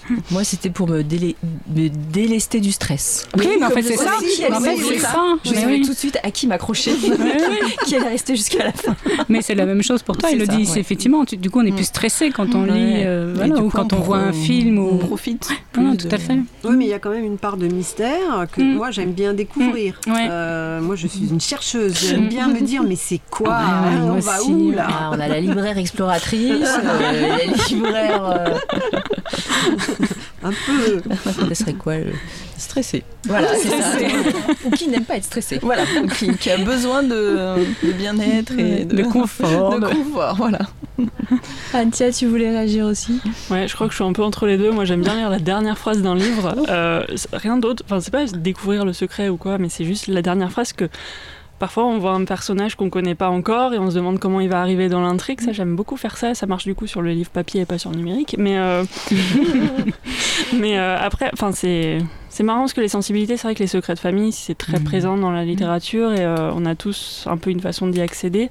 [0.30, 1.36] Moi c'était pour me, délé-
[1.74, 3.26] me délester du stress.
[3.36, 4.12] oui, mais en fait, c'est ça.
[4.20, 5.24] qui En fait, c'est ça.
[5.44, 5.82] Je savais oui.
[5.82, 6.92] tout de suite à qui m'accrocher,
[7.86, 8.96] qui allait rester jusqu'à la fin.
[9.28, 10.66] Mais c'est la même chose pour toi, Elodie.
[10.66, 10.80] C'est ouais.
[10.80, 11.74] effectivement, tu- du coup, on est Mm.
[11.76, 12.72] plus stressé quand on Ouais.
[12.72, 14.78] lit, euh, voilà, ou coup, quand on voit un film.
[14.78, 14.98] On Ou...
[14.98, 15.48] profite.
[15.50, 16.38] Ah, plus tout de- à fait.
[16.64, 18.74] Oui, mais il y a quand même une part de mystère que Mm.
[18.74, 20.00] moi j'aime bien découvrir.
[20.06, 20.12] Mm.
[20.12, 20.26] Ouais.
[20.30, 24.12] Euh, moi je suis une chercheuse, j'aime bien me dire mais c'est quoi Ouais, moi
[24.16, 28.58] On va aussi, où là Ah, on a la libraire exploratrice, euh, la libraire.
[30.00, 30.06] Euh,
[30.42, 31.02] Un peu.
[31.48, 32.12] Ça serait quoi le-
[32.56, 33.04] Stressé.
[33.26, 33.96] Voilà, c'est ça.
[34.64, 35.58] Ou qui n'aime pas être stressé.
[35.62, 35.82] Voilà,
[36.18, 39.78] qui, qui a besoin de, de bien-être et de, De confort.
[39.78, 40.58] de confort, voilà.
[41.72, 43.20] Antia, tu voulais réagir aussi?
[43.50, 44.70] Ouais, je crois que je suis un peu entre les deux.
[44.72, 46.54] Moi, j'aime bien lire la dernière phrase d'un livre.
[46.68, 47.84] Euh, rien d'autre.
[47.86, 50.88] Enfin, c'est pas découvrir le secret ou quoi, mais c'est juste la dernière phrase que.
[51.58, 54.48] Parfois, on voit un personnage qu'on connaît pas encore et on se demande comment il
[54.48, 55.40] va arriver dans l'intrigue.
[55.40, 56.34] Ça, j'aime beaucoup faire ça.
[56.34, 58.36] Ça marche du coup sur le livre papier et pas sur le numérique.
[58.38, 58.84] Mais, euh,
[60.54, 61.98] mais euh, après, enfin, c'est
[62.30, 64.78] c'est marrant parce que les sensibilités, c'est vrai que les secrets de famille, c'est très
[64.78, 64.84] Mhm.
[64.84, 68.50] présent dans la littérature et euh, on a tous un peu une façon d'y accéder.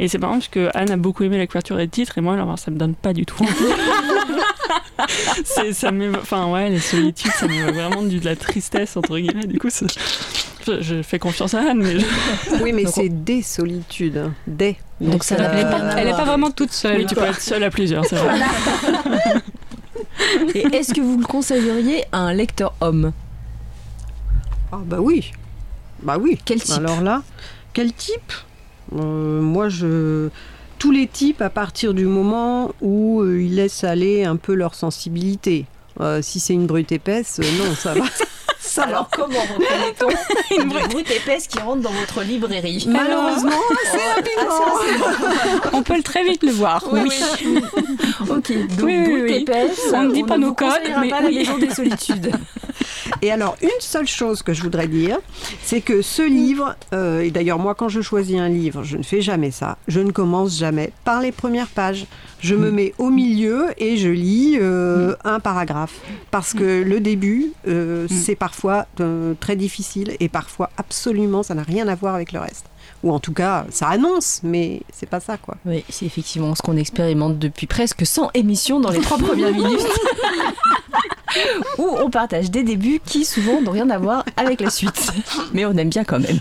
[0.00, 2.20] Et c'est marrant parce que Anne a beaucoup aimé la couverture et le titre et
[2.22, 3.46] moi, alors, ça me donne pas du tout.
[5.44, 5.62] ça
[6.20, 9.70] enfin ouais les solitudes ça m'évoque vraiment du, de la tristesse entre guillemets du coup
[10.66, 12.06] je, je fais confiance à Anne mais je-
[12.62, 14.30] Oui, mais Donc, c'est des solitudes.
[14.46, 14.76] Des.
[15.00, 15.44] Donc ça n'a
[15.98, 16.98] Elle n'est pas, vraiment toute seule.
[16.98, 18.38] oui tu peux être seule à plusieurs c'est vrai
[20.54, 23.12] Et est-ce que vous le conseilleriez à un lecteur homme?
[24.72, 25.32] Ah bah oui.
[26.02, 26.38] Bah oui.
[26.44, 26.76] Quel type?
[26.76, 27.22] Alors là,
[27.72, 28.32] quel type?
[28.94, 30.28] Euh, Moi, je
[30.78, 34.74] tous les types à partir du moment où euh, ils laissent aller un peu leur
[34.74, 35.66] sensibilité.
[36.00, 38.04] Euh, si c'est une brute épaisse, euh, non, ça va.
[38.60, 38.88] ça va.
[38.88, 43.50] Alors comment reconnaît-on une brute épaisse qui rentre dans votre librairie Malheureusement,
[43.86, 45.70] assez rapidement.
[45.72, 46.84] On peut très vite le voir.
[46.92, 47.10] Oui.
[48.28, 49.32] Ok, donc Oui, brute oui.
[49.42, 50.68] épaisse, On ne dit pas nos codes,
[51.00, 52.32] mais pas la maison des solitudes.
[53.22, 55.18] Et alors, une seule chose que je voudrais dire,
[55.62, 59.02] c'est que ce livre, euh, et d'ailleurs moi quand je choisis un livre, je ne
[59.02, 62.06] fais jamais ça, je ne commence jamais par les premières pages.
[62.40, 66.00] Je me mets au milieu et je lis euh, un paragraphe.
[66.30, 71.62] Parce que le début, euh, c'est parfois euh, très difficile et parfois absolument ça n'a
[71.62, 72.66] rien à voir avec le reste.
[73.02, 75.56] Ou en tout cas, ça annonce, mais c'est pas ça quoi.
[75.64, 79.80] Oui, c'est effectivement ce qu'on expérimente depuis presque 100 émissions dans les trois premières minutes.
[81.78, 85.12] où on partage des débuts qui souvent n'ont rien à voir avec la suite.
[85.52, 86.40] Mais on aime bien quand même.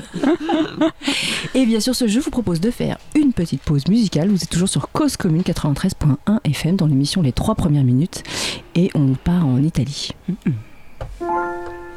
[1.53, 4.29] Et bien sûr, ce jeu vous propose de faire une petite pause musicale.
[4.29, 8.23] Vous êtes toujours sur Cause Commune 93.1 FM dans l'émission Les trois premières minutes.
[8.75, 10.11] Et on part en Italie.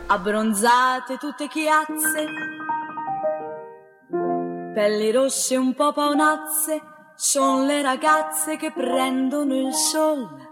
[0.08, 2.26] abbronzate tutte chiazze,
[4.72, 6.80] pelli rosse un po' paonazze,
[7.14, 10.48] sono le ragazze che prendono il sole,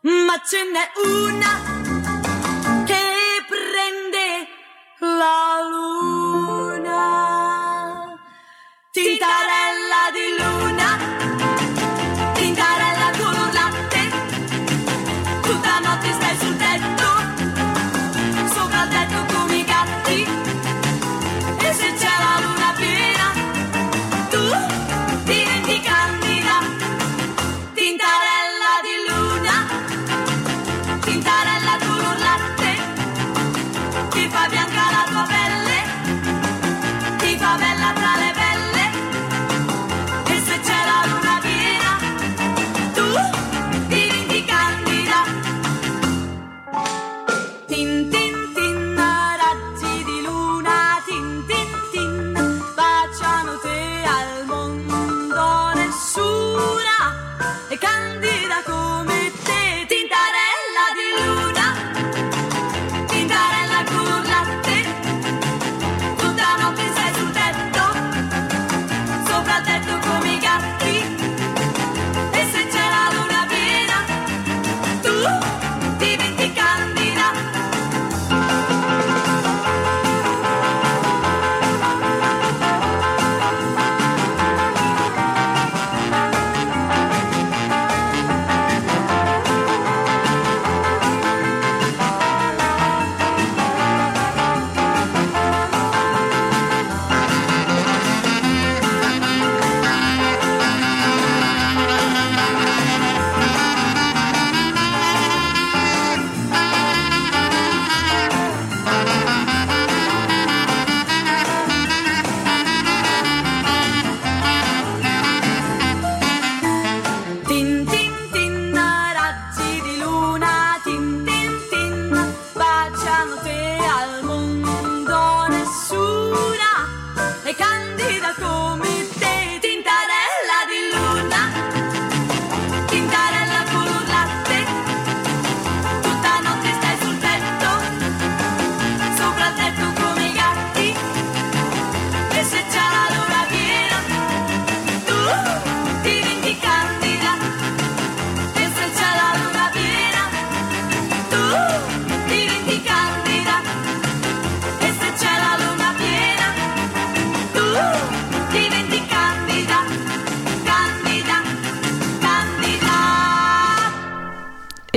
[0.00, 1.48] ma ce n'è una
[2.84, 4.48] che prende
[5.00, 6.98] la luna,
[8.90, 11.19] tintarella di luna,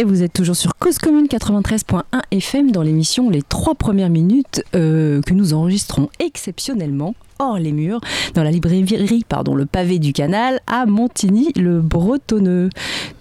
[0.05, 2.01] Vous êtes toujours sur Cause Commune 93.1
[2.31, 8.01] FM dans l'émission Les trois premières minutes euh, que nous enregistrons exceptionnellement hors les murs
[8.33, 12.69] dans la librairie pardon, le pavé du canal à Montigny-le-Bretonneux.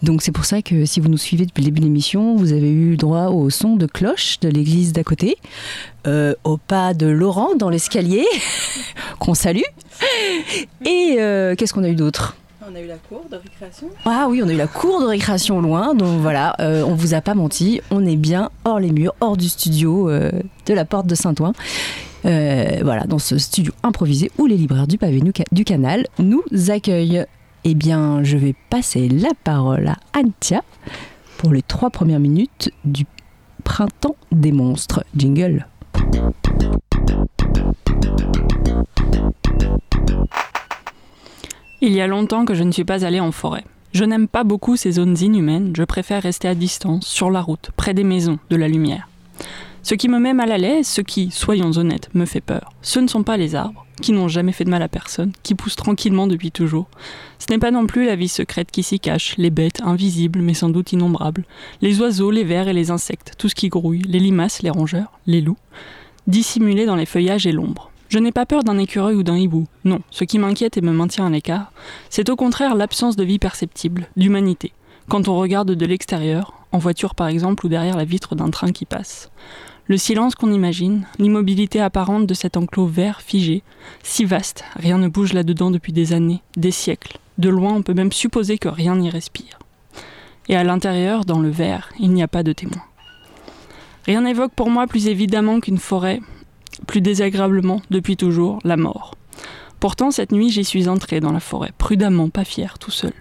[0.03, 2.53] Donc c'est pour ça que si vous nous suivez depuis le début de l'émission, vous
[2.53, 5.37] avez eu droit au son de cloche de l'église d'à côté,
[6.09, 8.25] euh, au pas de Laurent dans l'escalier,
[9.21, 9.61] qu'on salue.
[10.85, 12.37] Et euh, qu'est-ce qu'on a eu d'autre?
[12.71, 13.89] On a eu la cour de récréation.
[14.05, 17.13] ah oui, on a eu la cour de récréation loin, donc voilà, euh, on vous
[17.15, 20.31] a pas menti, on est bien hors les murs, hors du studio euh,
[20.67, 21.55] de la porte de Saint-Ouen.
[22.25, 27.27] Euh, voilà, dans ce studio improvisé où les libraires du pavé du canal nous accueillent.
[27.65, 30.63] Eh bien, je vais passer la parole à Antia
[31.39, 33.07] pour les trois premières minutes du
[33.65, 35.05] printemps des monstres.
[35.17, 35.67] Jingle.
[41.85, 43.65] Il y a longtemps que je ne suis pas allée en forêt.
[43.93, 47.71] Je n'aime pas beaucoup ces zones inhumaines, je préfère rester à distance, sur la route,
[47.77, 49.09] près des maisons, de la lumière.
[49.83, 53.01] Ce qui me met mal à l'aise, ce qui, soyons honnêtes, me fait peur, ce
[53.01, 55.75] ne sont pas les arbres, qui n'ont jamais fait de mal à personne, qui poussent
[55.75, 56.87] tranquillement depuis toujours.
[57.41, 60.55] Ce n'est pas non plus la vie secrète qui s'y cache, les bêtes, invisibles mais
[60.55, 61.43] sans doute innombrables,
[61.81, 65.19] les oiseaux, les vers et les insectes, tout ce qui grouille, les limaces, les rongeurs,
[65.27, 65.59] les loups,
[66.29, 67.92] dissimulés dans les feuillages et l'ombre.
[68.13, 70.93] Je n'ai pas peur d'un écureuil ou d'un hibou, non, ce qui m'inquiète et me
[70.93, 71.73] maintient à l'écart,
[72.11, 74.73] c'est au contraire l'absence de vie perceptible, d'humanité,
[75.09, 78.71] quand on regarde de l'extérieur, en voiture par exemple ou derrière la vitre d'un train
[78.71, 79.31] qui passe.
[79.87, 83.63] Le silence qu'on imagine, l'immobilité apparente de cet enclos vert figé,
[84.03, 87.17] si vaste, rien ne bouge là-dedans depuis des années, des siècles.
[87.39, 89.59] De loin, on peut même supposer que rien n'y respire.
[90.51, 92.83] Et à l'intérieur, dans le verre, il n'y a pas de témoin.
[94.05, 96.21] Rien n'évoque pour moi plus évidemment qu'une forêt,
[96.87, 99.15] plus désagréablement, depuis toujours, la mort.
[99.81, 103.13] Pourtant, cette nuit, j'y suis entré dans la forêt, prudemment, pas fier, tout seul.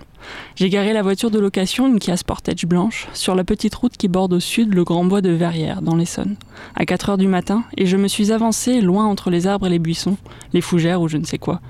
[0.55, 4.07] J'ai garé la voiture de location, une Kia Sportage blanche, sur la petite route qui
[4.07, 6.35] borde au sud le grand bois de Verrières, dans l'Essonne,
[6.75, 9.71] à 4 heures du matin, et je me suis avancé loin entre les arbres et
[9.71, 10.17] les buissons,
[10.53, 11.61] les fougères ou je ne sais quoi,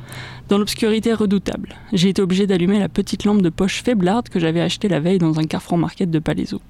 [0.49, 1.75] dans l'obscurité redoutable.
[1.93, 5.19] J'ai été obligé d'allumer la petite lampe de poche faiblarde que j'avais achetée la veille
[5.19, 6.61] dans un Carrefour Market de Palaiso.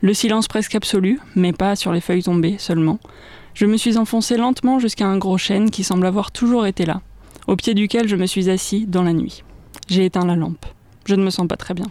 [0.00, 2.98] Le silence presque absolu, mais pas sur les feuilles tombées seulement.
[3.54, 7.02] Je me suis enfoncé lentement jusqu'à un gros chêne qui semble avoir toujours été là,
[7.46, 9.44] au pied duquel je me suis assis dans la nuit.
[9.88, 10.64] J'ai éteint la lampe.
[11.04, 11.86] Je ne me sens pas très bien.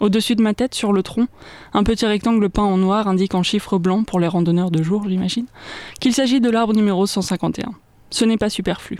[0.00, 1.26] Au-dessus de ma tête, sur le tronc,
[1.74, 5.06] un petit rectangle peint en noir indique en chiffres blancs, pour les randonneurs de jour,
[5.06, 5.46] j'imagine,
[6.00, 7.72] qu'il s'agit de l'arbre numéro 151.
[8.10, 8.98] Ce n'est pas superflu.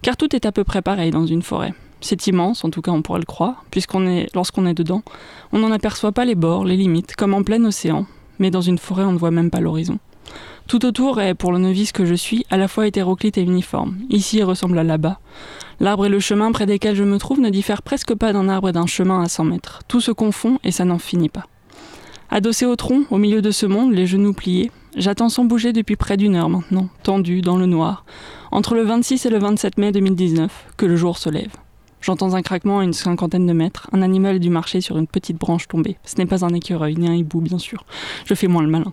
[0.00, 1.74] Car tout est à peu près pareil dans une forêt.
[2.00, 5.02] C'est immense, en tout cas on pourrait le croire, puisqu'on est, lorsqu'on est dedans,
[5.52, 8.06] on n'en aperçoit pas les bords, les limites, comme en plein océan,
[8.38, 9.98] mais dans une forêt on ne voit même pas l'horizon.
[10.66, 13.98] Tout autour est, pour le novice que je suis, à la fois hétéroclite et uniforme.
[14.08, 15.20] Ici il ressemble à là-bas.
[15.78, 18.70] L'arbre et le chemin près desquels je me trouve ne diffèrent presque pas d'un arbre
[18.70, 19.80] et d'un chemin à 100 mètres.
[19.88, 21.44] Tout se confond et ça n'en finit pas.
[22.30, 25.96] Adossé au tronc, au milieu de ce monde, les genoux pliés, j'attends sans bouger depuis
[25.96, 28.04] près d'une heure maintenant, tendu dans le noir,
[28.50, 31.52] entre le 26 et le 27 mai 2019, que le jour se lève.
[32.00, 35.38] J'entends un craquement à une cinquantaine de mètres, un animal du marché sur une petite
[35.38, 35.96] branche tombée.
[36.04, 37.84] Ce n'est pas un écureuil, ni un hibou, bien sûr.
[38.26, 38.92] Je fais moins le malin.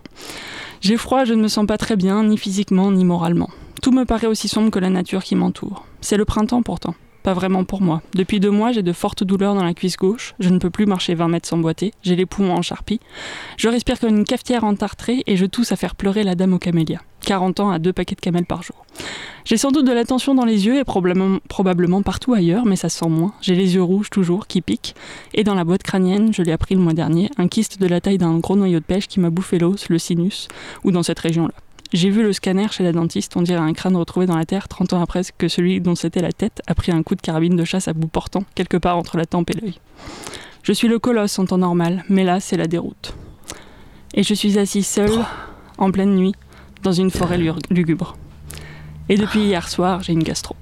[0.82, 3.50] J'ai froid, je ne me sens pas très bien, ni physiquement, ni moralement.
[3.82, 5.86] Tout me paraît aussi sombre que la nature qui m'entoure.
[6.00, 6.96] C'est le printemps pourtant.
[7.22, 8.02] Pas vraiment pour moi.
[8.14, 10.34] Depuis deux mois, j'ai de fortes douleurs dans la cuisse gauche.
[10.40, 11.92] Je ne peux plus marcher 20 mètres sans boiter.
[12.02, 13.00] J'ai les poumons en charpie.
[13.56, 16.58] Je respire comme une cafetière entartrée et je tousse à faire pleurer la dame aux
[16.58, 17.00] camélias.
[17.24, 18.84] 40 ans à deux paquets de camels par jour.
[19.44, 22.88] J'ai sans doute de la tension dans les yeux et probablement, partout ailleurs, mais ça
[22.88, 23.32] se sent moins.
[23.40, 24.94] J'ai les yeux rouges toujours, qui piquent.
[25.32, 28.00] Et dans la boîte crânienne, je l'ai appris le mois dernier, un kyste de la
[28.00, 30.48] taille d'un gros noyau de pêche qui m'a bouffé l'os, le sinus,
[30.82, 31.54] ou dans cette région-là.
[31.92, 34.66] J'ai vu le scanner chez la dentiste, on dirait un crâne retrouvé dans la terre
[34.66, 37.54] 30 ans après que celui dont c'était la tête a pris un coup de carabine
[37.54, 39.78] de chasse à bout portant, quelque part entre la tempe et l'œil.
[40.62, 43.14] Je suis le colosse en temps normal, mais là c'est la déroute.
[44.14, 45.10] Et je suis assis seul,
[45.76, 46.34] en pleine nuit,
[46.82, 48.16] dans une forêt lugubre.
[49.10, 50.56] Et depuis hier soir, j'ai une gastro.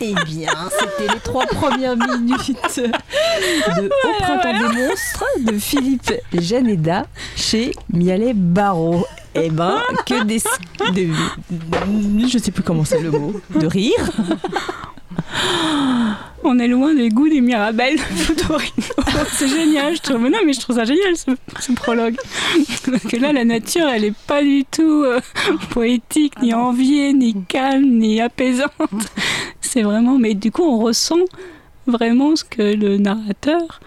[0.00, 7.06] Eh bien, c'était les trois premières minutes de Au printemps des monstres de Philippe Janeda
[7.34, 9.06] chez Mialet Barreau.
[9.34, 10.40] Eh ben, que des...
[10.92, 11.08] De,
[12.28, 13.40] je sais plus comment c'est le mot.
[13.54, 14.10] De rire.
[16.44, 17.98] On est loin des goûts des Mirabelles.
[19.32, 20.20] C'est génial, je trouve.
[20.28, 22.16] Non, mais je trouve ça génial ce, ce prologue.
[22.90, 25.20] Parce que là, la nature, elle est pas du tout euh,
[25.70, 28.70] poétique, ni enviée, ni calme, ni apaisante.
[29.60, 30.18] C'est vraiment.
[30.18, 31.18] Mais du coup, on ressent
[31.86, 33.80] vraiment ce que le narrateur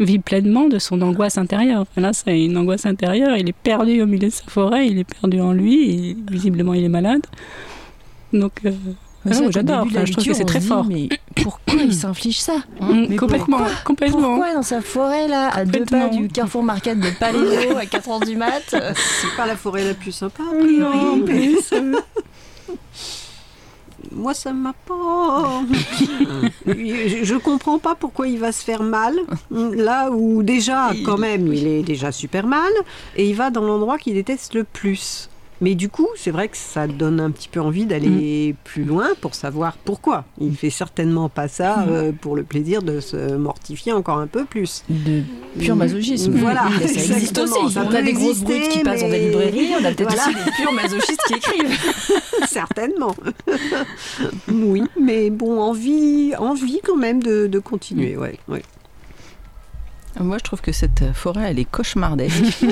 [0.00, 1.82] vit pleinement de son angoisse intérieure.
[1.82, 3.36] Enfin, là, c'est une angoisse intérieure.
[3.36, 6.72] Il est perdu au milieu de sa forêt, il est perdu en lui, et visiblement,
[6.72, 7.26] il est malade.
[8.32, 8.52] Donc.
[8.64, 8.70] euh,
[9.28, 9.84] Ah, j'adore.
[9.86, 10.84] Enfin, je trouve que c'est très dit, fort.
[10.84, 11.08] Mais
[11.42, 14.20] pourquoi il s'inflige ça Mm, Mais complètement, complètement.
[14.20, 18.24] Pourquoi dans sa forêt là, à deux pas du Carrefour Market de Paléo à 4h
[18.26, 21.22] du mat C'est pas la forêt la plus sympa, a priori.
[21.26, 21.54] mais
[24.12, 25.60] Moi, ça m'a pas.
[26.66, 29.14] je, je comprends pas pourquoi il va se faire mal.
[29.50, 32.72] Là où déjà, quand même, il est déjà super mal.
[33.16, 35.28] Et il va dans l'endroit qu'il déteste le plus.
[35.60, 39.08] Mais du coup, c'est vrai que ça donne un petit peu envie d'aller plus loin
[39.20, 40.24] pour savoir pourquoi.
[40.40, 44.44] Il fait certainement pas ça euh, pour le plaisir de se mortifier encore un peu
[44.44, 44.84] plus.
[44.88, 45.22] de
[45.58, 46.32] pur masochisme.
[46.36, 47.72] Voilà, ça existe aussi.
[47.74, 50.28] Ça on a des grosses brutes qui passent dans des librairies, on a peut-être Voilà.
[50.28, 51.78] aussi des purs masochistes qui écrivent.
[52.48, 53.14] Certainement.
[54.52, 58.16] oui, mais bon, envie, envie quand même de, de continuer.
[58.16, 58.62] Ouais, ouais.
[60.20, 62.44] Moi, je trouve que cette forêt, elle est cauchemardesque.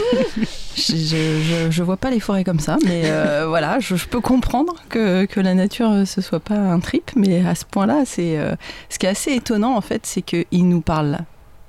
[0.76, 4.74] je, je, vois pas les forêts comme ça, mais euh, voilà, je, je peux comprendre
[4.88, 8.38] que, que la nature euh, ce soit pas un trip, mais à ce point-là, c'est
[8.38, 8.54] euh,
[8.90, 11.18] ce qui est assez étonnant en fait, c'est qu'il nous parle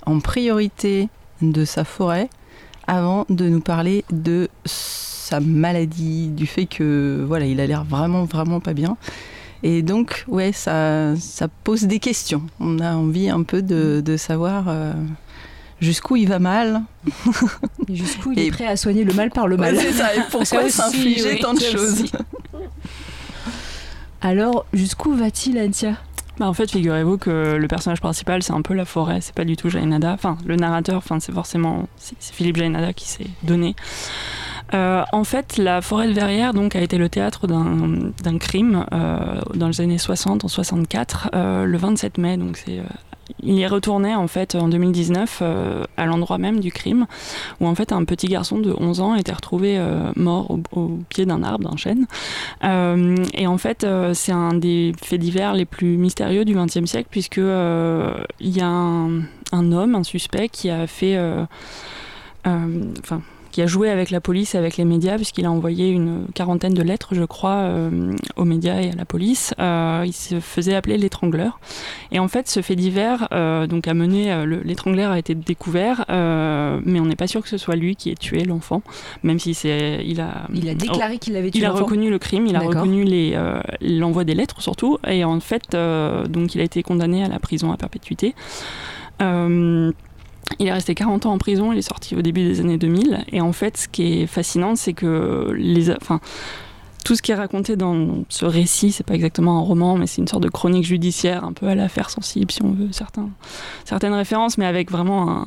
[0.06, 1.10] en priorité
[1.42, 2.30] de sa forêt
[2.88, 8.26] avant de nous parler de sa maladie, du fait que voilà, il a l'air vraiment
[8.26, 8.98] vraiment pas bien.
[9.62, 12.44] Et donc, ouais, ça, ça pose des questions.
[12.60, 14.94] On a envie un peu de, de savoir euh,
[15.82, 16.82] jusqu'où il va mal.
[17.88, 19.76] Et jusqu'où il Et- est prêt à soigner le mal par le mal.
[19.76, 20.16] Ouais, c'est ça.
[20.16, 22.04] Et pourquoi s'infliger oui, tant de choses.
[24.22, 25.94] Alors, jusqu'où va-t-il, Antia
[26.40, 29.46] Bah, en fait, figurez-vous que le personnage principal, c'est un peu la forêt, c'est pas
[29.46, 30.12] du tout Jainada.
[30.12, 33.76] Enfin, le narrateur, enfin, c'est forcément c'est Philippe Jainada qui s'est donné.
[34.74, 39.42] Euh, en fait, la forêt de Verrières donc, a été le théâtre d'un crime euh,
[39.56, 42.38] dans les années 60, en 64, euh, le 27 mai.
[42.38, 42.80] Donc c'est,
[43.42, 47.08] il y est retourné en fait en 2019 euh, à l'endroit même du crime,
[47.60, 51.26] où en fait un petit garçon de 11 ans était retrouvé euh, mort au, pied
[51.26, 52.08] d'un arbre, d'un chêne.
[52.64, 57.08] Euh, et en fait, c'est un des faits divers les plus mystérieux du XXe siècle,
[57.10, 57.44] puisque il
[58.40, 59.22] y a un,
[59.52, 61.18] un homme, un suspect, qui a fait,
[62.46, 63.22] enfin,
[63.52, 66.74] qui a joué avec la police et avec les médias, puisqu'il a envoyé une quarantaine
[66.74, 69.54] de lettres, je crois, euh, aux médias et à la police.
[69.60, 71.60] Euh, il se faisait appeler l'étrangleur.
[72.12, 76.06] Et en fait, ce fait divers, euh, donc a mené, le- l'étrangleur a été découvert,
[76.10, 78.82] mais on n'est pas sûr que ce soit lui qui ait tué l'enfant,
[79.24, 82.20] même si c'est, il a, Il a déclaré qu'il avait tué il a reconnu le
[82.20, 83.04] crime, il a reconnu
[83.82, 85.76] l'envoi des lettres surtout, et en fait,
[86.30, 88.36] donc il a été condamné à la prison à perpétuité.
[89.22, 89.92] Euh,
[90.58, 93.26] il est resté 40 ans en prison, il est sorti au début des années 2000,
[93.32, 96.20] et en fait, ce qui est fascinant, c'est que les, enfin,
[97.06, 100.22] tout ce qui est raconté dans ce récit, c'est pas exactement un roman, mais c'est
[100.22, 104.58] une sorte de chronique judiciaire, un peu à l'affaire sensible, si on veut, certaines références,
[104.58, 105.46] mais avec vraiment un.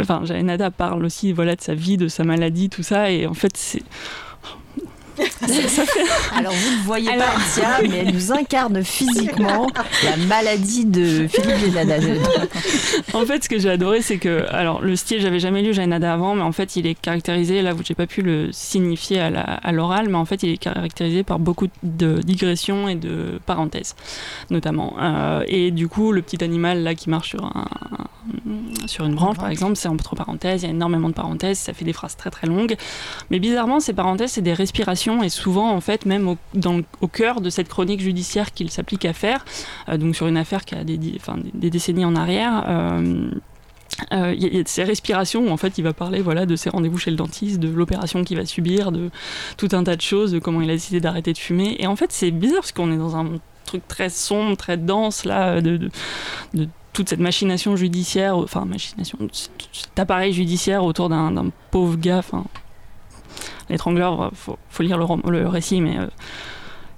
[0.00, 3.34] Enfin, Nada parle aussi voilà, de sa vie, de sa maladie, tout ça, et en
[3.34, 3.82] fait, c'est.
[6.36, 9.66] Alors, vous ne voyez Alors- pas Antia, mais elle nous incarne physiquement
[10.04, 11.96] la maladie de Philippe Génada.
[13.12, 16.12] En fait, ce que j'ai adoré, c'est que, alors, le style, j'avais jamais lu Jainada
[16.12, 20.08] avant, mais en fait, il est caractérisé, là j'ai pas pu le signifier à l'oral,
[20.08, 23.94] mais en fait, il est caractérisé par beaucoup de digressions et de parenthèses,
[24.50, 24.94] notamment.
[25.00, 27.66] Euh, et du coup, le petit animal, là, qui marche sur, un,
[28.86, 31.72] sur une branche, par exemple, c'est entre parenthèses, il y a énormément de parenthèses, ça
[31.72, 32.76] fait des phrases très très longues.
[33.30, 37.50] Mais bizarrement, ces parenthèses, c'est des respirations, et souvent, en fait, même au, cœur de
[37.50, 39.44] cette chronique judiciaire qu'il s'applique à faire,
[39.88, 40.98] euh, donc sur une affaire qui a des,
[41.54, 42.64] décennies en arrière.
[42.68, 43.30] euh,
[44.12, 46.68] euh, Il y, a- ces respirations où en fait il va parler voilà, de ses
[46.70, 49.10] rendez-vous chez le dentiste, de l'opération qu'il va subir, de
[49.56, 51.76] tout un tas de choses, de comment il a décidé d'arrêter de fumer.
[51.78, 55.24] Et en fait c'est bizarre parce qu'on est dans un truc très sombre, très dense
[55.24, 55.90] là, de,
[56.54, 59.18] de, toute cette machination judiciaire, enfin machination,
[59.72, 62.18] cet appareil judiciaire autour d'un pauvre gars.
[62.18, 62.44] Enfin,
[63.68, 66.06] l'étrangleur, faut, faut lire le, récit, mais euh,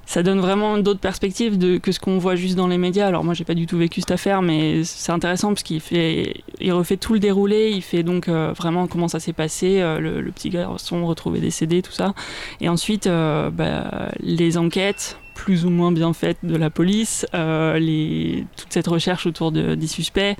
[0.06, 3.08] ça donne vraiment d'autres perspectives que ce qu'on voit juste dans les médias.
[3.08, 6.44] Alors moi, j'ai pas du tout vécu cette affaire, mais c'est intéressant parce qu'il fait,
[6.60, 7.72] il refait tout le déroulé.
[7.74, 11.82] Il fait donc euh, vraiment comment ça s'est passé, euh, le, petit garçon retrouvé décédé,
[11.82, 12.14] tout ça.
[12.60, 18.40] Et ensuite, euh, bah, les enquêtes plus ou moins bien faites de la police, euh,
[18.56, 20.34] toute cette recherche autour de, des suspects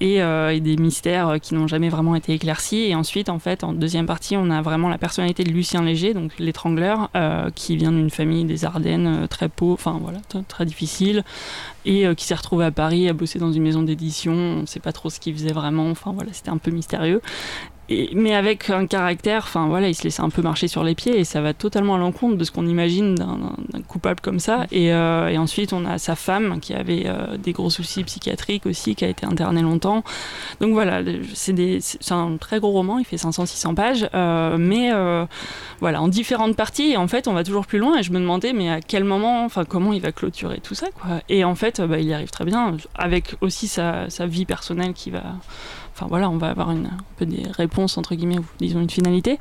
[0.00, 2.88] et, euh, et des mystères qui n'ont jamais vraiment été éclaircis.
[2.88, 6.12] Et ensuite, en fait, en deuxième partie, on a vraiment la personnalité de Lucien Léger,
[6.12, 10.18] donc l'étrangleur, euh, qui vient d'une famille des Ardennes très pauvre, enfin voilà,
[10.48, 11.22] très difficile,
[11.84, 14.32] et qui s'est retrouvé à Paris à bosser dans une maison d'édition.
[14.32, 15.88] On ne sait pas trop ce qu'il faisait vraiment.
[15.88, 17.22] Enfin voilà, c'était un peu mystérieux.
[17.88, 20.94] Et, mais avec un caractère, enfin voilà, il se laissait un peu marcher sur les
[20.94, 23.52] pieds et ça va totalement à l'encontre de ce qu'on imagine d'un-
[23.88, 24.66] coupable comme ça.
[24.72, 28.66] Et, euh, et ensuite, on a sa femme qui avait euh, des gros soucis psychiatriques
[28.66, 30.02] aussi, qui a été internée longtemps.
[30.60, 31.00] Donc voilà,
[31.34, 31.54] c'est
[32.10, 34.90] un très gros roman, il fait 500-600 pages, euh, mais
[35.80, 36.92] voilà, en différentes parties.
[36.92, 37.98] Et en fait, on va toujours plus loin.
[37.98, 40.88] Et je me demandais, mais à quel moment, enfin, comment il va clôturer tout ça,
[40.94, 41.20] quoi?
[41.28, 44.92] Et en fait, bah, il y arrive très bien, avec aussi sa, sa vie personnelle
[44.92, 45.22] qui va.
[45.98, 48.90] Enfin voilà, on va avoir une, un peu des réponses entre guillemets, ou disons une
[48.90, 49.38] finalité.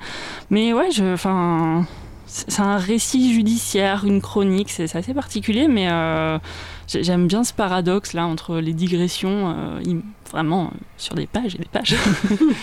[0.49, 1.85] Mais ouais, je, enfin,
[2.27, 6.39] c'est un récit judiciaire, une chronique, c'est assez particulier, mais euh,
[6.87, 10.01] j'ai- j'aime bien ce paradoxe là entre les digressions, euh, im-
[10.31, 11.95] vraiment euh, sur des pages et des pages.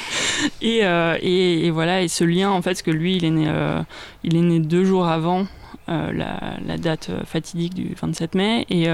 [0.63, 0.79] et,
[1.21, 3.53] et, et voilà, et ce lien en fait, parce que lui, il est né,
[4.25, 5.47] il est né deux jours avant
[5.89, 8.87] la, la date fatidique du 27 mai, et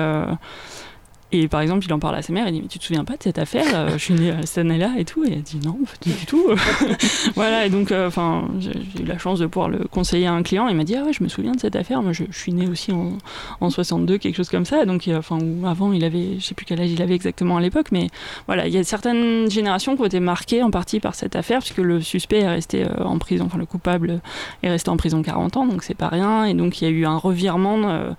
[1.32, 3.04] et par exemple, il en parle à sa mère, il dit Mais tu te souviens
[3.04, 5.24] pas de cette affaire Euh, Je suis née à cette année-là et tout.
[5.24, 6.46] Et elle dit Non, pas du tout.
[7.34, 10.32] voilà, et donc, euh, enfin, j'ai j'ai eu la chance de pouvoir le conseiller à
[10.32, 10.68] un client.
[10.68, 12.02] Il m'a dit Ah ouais, je me souviens de cette affaire.
[12.02, 13.12] Moi, je, je suis née aussi en,
[13.60, 14.84] en 62, quelque chose comme ça.
[14.84, 17.56] Donc, euh, enfin, ou avant, il avait, je sais plus quel âge il avait exactement
[17.56, 18.08] à l'époque, mais
[18.46, 21.58] voilà, il y a certaines générations qui ont été marquées en partie par cette affaire,
[21.60, 24.20] puisque le suspect est resté en prison, enfin, le coupable
[24.62, 26.44] est resté en prison 40 ans, donc c'est pas rien.
[26.44, 27.88] Et donc, il y a eu un revirement.
[27.90, 28.10] euh,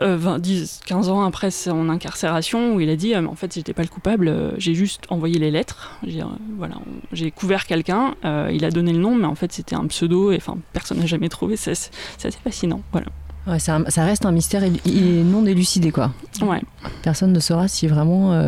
[0.00, 3.54] euh, 20, 10, 15 ans après son incarcération, où il a dit euh, En fait,
[3.54, 5.98] j'étais pas le coupable, euh, j'ai juste envoyé les lettres.
[6.06, 6.26] J'ai euh,
[6.56, 6.76] voilà,
[7.12, 10.32] j'ai couvert quelqu'un, euh, il a donné le nom, mais en fait, c'était un pseudo,
[10.32, 11.56] et enfin, personne n'a jamais trouvé.
[11.56, 12.80] C'est assez fascinant.
[12.92, 13.06] Voilà.
[13.46, 16.12] Ouais, ça, ça reste un mystère il, il est non élucidé, quoi.
[16.42, 16.62] Ouais.
[17.02, 18.38] Personne ne saura si vraiment.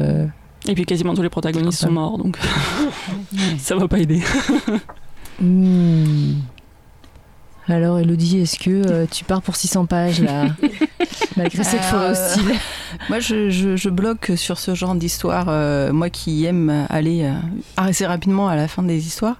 [0.68, 2.38] Et puis, quasiment tous les protagonistes sont morts, donc
[3.59, 4.22] ça va pas aider.
[5.40, 6.34] hmm.
[7.71, 10.47] Alors, Elodie, est-ce que euh, tu pars pour 600 pages, là
[11.37, 12.51] Malgré cette forêt Euh, hostile
[13.09, 15.47] Moi, je, je- je bloque sur ce genre d'histoire.
[15.49, 17.33] euh, moi qui aime aller euh,
[17.77, 19.39] assez rapidement à la fin des histoires.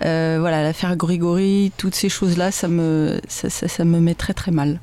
[0.00, 4.50] Voilà, l'affaire Grégory, toutes ces choses-là, ça me, ça, ça- ça me met très très
[4.50, 4.80] mal.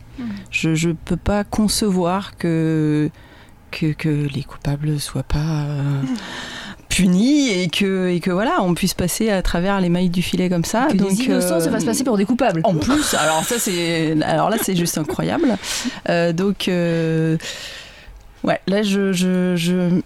[0.50, 3.10] Je ne peux pas concevoir que,
[3.72, 5.66] que, que les coupables soient pas
[7.00, 10.22] euh, punis et que, et que voilà, on puisse passer à travers les mailles du
[10.22, 10.88] filet comme ça.
[10.92, 12.62] Que Donc, des innocents euh, se fassent passer pour des coupables.
[12.64, 15.58] en plus, alors ça c'est, alors là c'est juste incroyable.
[16.10, 17.38] Euh, donc, euh,
[18.44, 20.02] ouais, là je, je, je,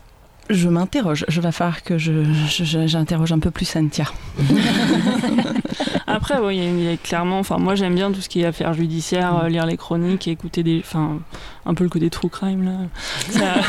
[0.50, 1.24] je m'interroge.
[1.30, 2.12] Je va falloir que je,
[2.50, 4.06] je- j'interroge un peu plus Antia.
[6.08, 7.39] Après, ouais, il y a- clairement.
[7.39, 10.62] Enfin, moi, j'aime bien tout ce qui est affaires judiciaires, euh, lire les chroniques, écouter
[10.62, 10.82] des.
[10.86, 11.20] Enfin,
[11.66, 13.42] un peu le côté true crime là.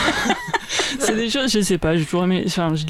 [0.98, 1.96] C'est des choses, je sais pas.
[1.96, 2.42] J'ai toujours aimé.
[2.46, 2.84] Enfin, je-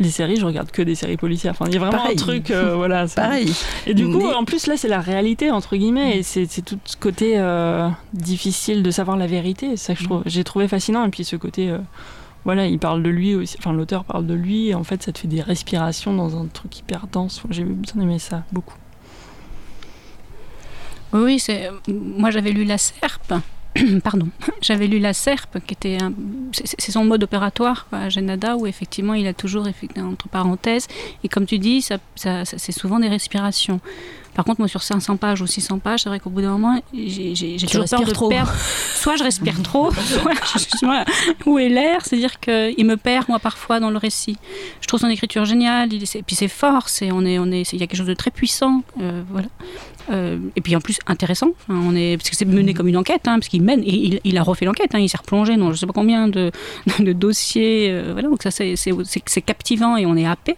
[0.00, 1.52] les séries, je regarde que des séries policières.
[1.52, 2.14] Enfin, il y a vraiment Pareil.
[2.14, 3.06] un truc, euh, voilà.
[3.06, 3.52] ça- Pareil.
[3.86, 6.62] Et du coup, Mais- en plus, là, c'est la réalité, entre guillemets, et c'est c'est
[6.62, 9.76] tout ce côté euh, difficile de savoir la vérité.
[9.76, 11.04] C'est ça que je trouve, j'ai trouvé fascinant.
[11.04, 11.78] Et puis ce côté, euh,
[12.44, 15.12] voilà, il parle de lui aussi, enfin, l'auteur parle de lui, et en fait, ça
[15.12, 17.42] te fait des respirations dans un truc hyper dense.
[17.50, 18.74] J'ai bien aimé ça, beaucoup.
[21.12, 21.70] Oui, oui, c'est.
[21.88, 23.34] Moi, j'avais lu La Serpe.
[24.04, 24.28] Pardon,
[24.60, 26.12] j'avais lu La Serpe, qui était un-
[26.52, 29.66] c'est son mode opératoire à Genada, où effectivement il a toujours
[29.98, 30.86] entre parenthèses,
[31.24, 31.98] et comme tu dis, ça-
[32.44, 33.80] c'est souvent des respirations.
[34.34, 36.80] Par contre, moi sur 500 pages ou 600 pages, c'est vrai qu'au bout d'un moment,
[36.92, 38.28] j'ai toujours peur de trop.
[38.28, 38.52] perdre.
[38.94, 41.04] Soit je respire trop, soit, je- soit-
[41.46, 44.36] où est l'air, c'est-à-dire qu'il me perd moi parfois dans le récit.
[44.80, 47.50] Je trouve son écriture géniale, il, est- et puis c'est fort, c'est, on est, on
[47.52, 49.48] est, il y a quelque chose de très puissant, euh, voilà.
[50.10, 53.26] Euh, et puis en plus intéressant, on est, parce que c'est mené comme une enquête,
[53.26, 55.78] hein, parce qu'il mène, il, il a refait l'enquête, hein, il s'est replongé dans je
[55.78, 56.50] sais pas combien de,
[56.98, 60.56] de dossiers, euh, voilà, donc ça c'est captivant et on est happé.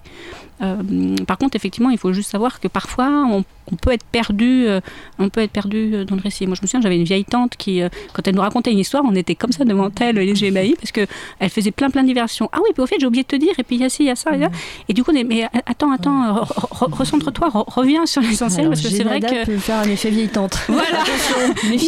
[0.62, 4.66] Euh, par contre, effectivement, il faut juste savoir que parfois, on, on peut être perdu,
[4.66, 4.80] euh,
[5.18, 6.46] on peut être perdu euh, dans le récit.
[6.46, 8.78] Moi, je me souviens, j'avais une vieille tante qui, euh, quand elle nous racontait une
[8.78, 11.06] histoire, on était comme ça devant elle, les ébahis, parce que
[11.38, 12.48] elle faisait plein plein de diversions.
[12.52, 13.88] Ah oui, puis au fait, j'ai oublié de te dire, et puis il y a
[13.88, 14.50] ci, il y a ça, il y a-
[14.88, 18.66] Et du coup, on est- mais attends, attends, re- re- recentre-toi, re- reviens sur l'essentiel,
[18.66, 20.58] Alors, parce que c'est vrai que peut faire un effet vieille tante.
[20.68, 21.02] voilà.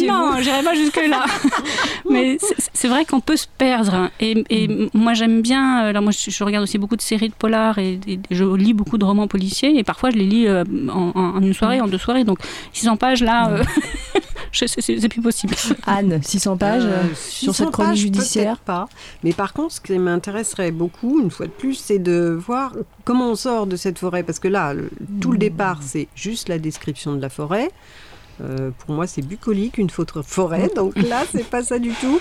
[0.07, 1.25] Non, j'irai pas jusque-là.
[2.09, 3.93] Mais c'est- c'est vrai qu'on peut se perdre.
[3.93, 4.09] hein.
[4.19, 5.85] Et, et moi, j'aime bien.
[5.85, 8.43] euh, Là, moi, je, je regarde aussi beaucoup de séries de polars et, et je
[8.55, 9.77] lis beaucoup de romans policiers.
[9.77, 10.63] Et parfois, je les lis euh,
[10.93, 12.23] en une soirée, en deux soirées.
[12.23, 12.39] Donc,
[12.73, 13.63] 600 pages, là, euh,
[14.51, 15.55] c'est plus possible.
[15.85, 18.57] Anne, 600 pages Euh, euh, sur 600 cette chronique pages, judiciaire.
[18.59, 18.87] pas.
[19.23, 22.73] Mais par contre, ce qui m'intéresserait beaucoup, une fois de plus, c'est de voir
[23.05, 24.23] comment on sort de cette forêt.
[24.23, 24.89] Parce que là, le-
[25.21, 27.69] tout le départ, c'est juste la description de la forêt.
[28.41, 30.69] Euh, pour moi, c'est bucolique, une faute forêt.
[30.75, 32.19] Donc là, c'est pas ça du tout.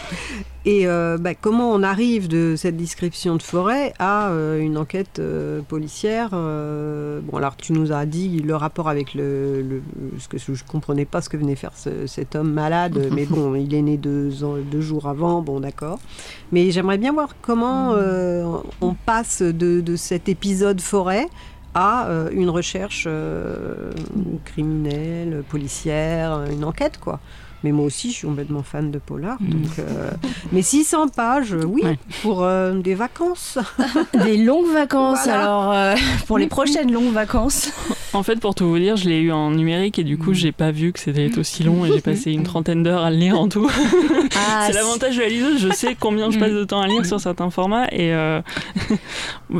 [0.65, 5.21] Et euh, bah, comment on arrive de cette description de forêt à euh, une enquête
[5.69, 9.83] policière Bon, alors tu nous as dit le rapport avec le, le-
[10.19, 13.55] ce que je comprenais pas ce que venait faire ce- cet homme malade, mais bon,
[13.55, 15.41] il est né deux, ans- deux jours avant.
[15.43, 15.99] Bon, d'accord.
[16.53, 18.45] Mais j'aimerais bien voir comment euh,
[18.81, 21.27] on passe de, de cet épisode forêt
[21.79, 23.93] à euh, une recherche euh,
[24.45, 27.21] criminelle, policière, une enquête, quoi.
[27.65, 29.37] Mais moi aussi, je suis complètement fan de polar.
[29.41, 29.49] Mm.
[29.51, 30.11] Donc, euh,
[30.53, 31.99] Mais 600 pages, oui, Ouais.
[32.23, 33.59] pour euh, des vacances.
[34.25, 35.41] Des longues vacances, Voilà.
[35.43, 35.95] alors euh,
[36.27, 37.71] pour les prochaines longues vacances.
[38.15, 40.53] En fait, pour tout vous dire, je l'ai eu en numérique et du coup, j'ai
[40.53, 43.39] pas vu que c'était aussi long et j'ai passé une trentaine d'heures à le lire
[43.39, 43.69] en tout.
[44.37, 47.05] Ah, c'est l'avantage de la liseuse, je sais combien je passe de temps à lire
[47.05, 48.41] sur certains formats et euh,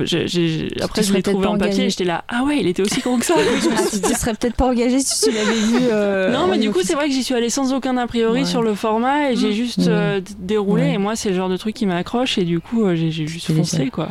[0.05, 2.83] j'ai- j'ai- après je l'ai trouvé en papier et j'étais là, ah ouais, il était
[2.83, 3.35] aussi gros que ça.
[3.39, 5.79] Ah, tu te serais peut-être pas engagé si tu l'avais vu.
[5.93, 8.41] euh, Non, mais du coup, c'est vrai que j'y suis allée sans aucun a priori
[8.41, 8.47] Ouais.
[8.47, 9.87] sur le format et j'ai juste Ouais.
[9.89, 10.83] euh, déroulé.
[10.83, 10.93] Ouais.
[10.95, 13.53] Et moi, c'est le genre de truc qui m'accroche et du coup, euh, j'ai juste
[13.53, 14.09] foncé quoi.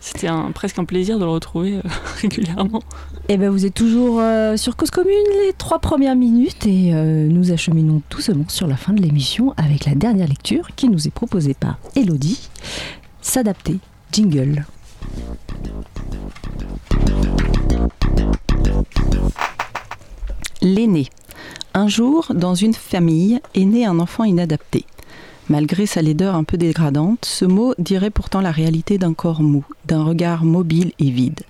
[0.00, 1.80] C'était un, presque un plaisir de le retrouver euh,
[2.20, 2.82] régulièrement.
[3.28, 5.14] Eh ben, vous êtes toujours euh, sur Cause Commune
[5.46, 9.86] les trois premières minutes et euh, nous acheminons doucement sur la fin de l'émission avec
[9.86, 12.48] la dernière lecture qui nous est proposée par Elodie.
[13.22, 13.78] S'adapter,
[14.12, 14.64] jingle.
[20.62, 21.08] L'aîné.
[21.76, 24.84] Un jour, dans une famille, est né un enfant inadapté.
[25.48, 29.64] Malgré sa laideur un peu dégradante, ce mot dirait pourtant la réalité d'un corps mou,
[29.84, 31.40] d'un regard mobile et vide.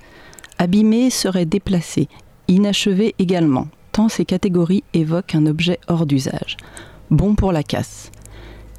[0.56, 2.08] Abîmé serait déplacé,
[2.48, 6.56] inachevé également, tant ces catégories évoquent un objet hors d'usage.
[7.10, 8.10] Bon pour la casse.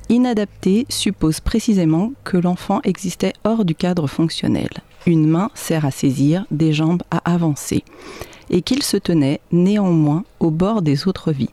[0.09, 4.69] Inadapté suppose précisément que l'enfant existait hors du cadre fonctionnel.
[5.05, 7.83] Une main sert à saisir, des jambes à avancer
[8.49, 11.49] et qu'il se tenait néanmoins au bord des autres vies,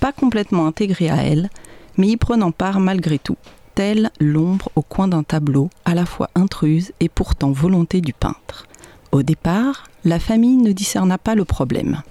[0.00, 1.50] pas complètement intégré à elles,
[1.96, 3.36] mais y prenant part malgré tout,
[3.74, 8.66] telle l'ombre au coin d'un tableau, à la fois intruse et pourtant volonté du peintre.
[9.12, 12.02] Au départ, la famille ne discerna pas le problème.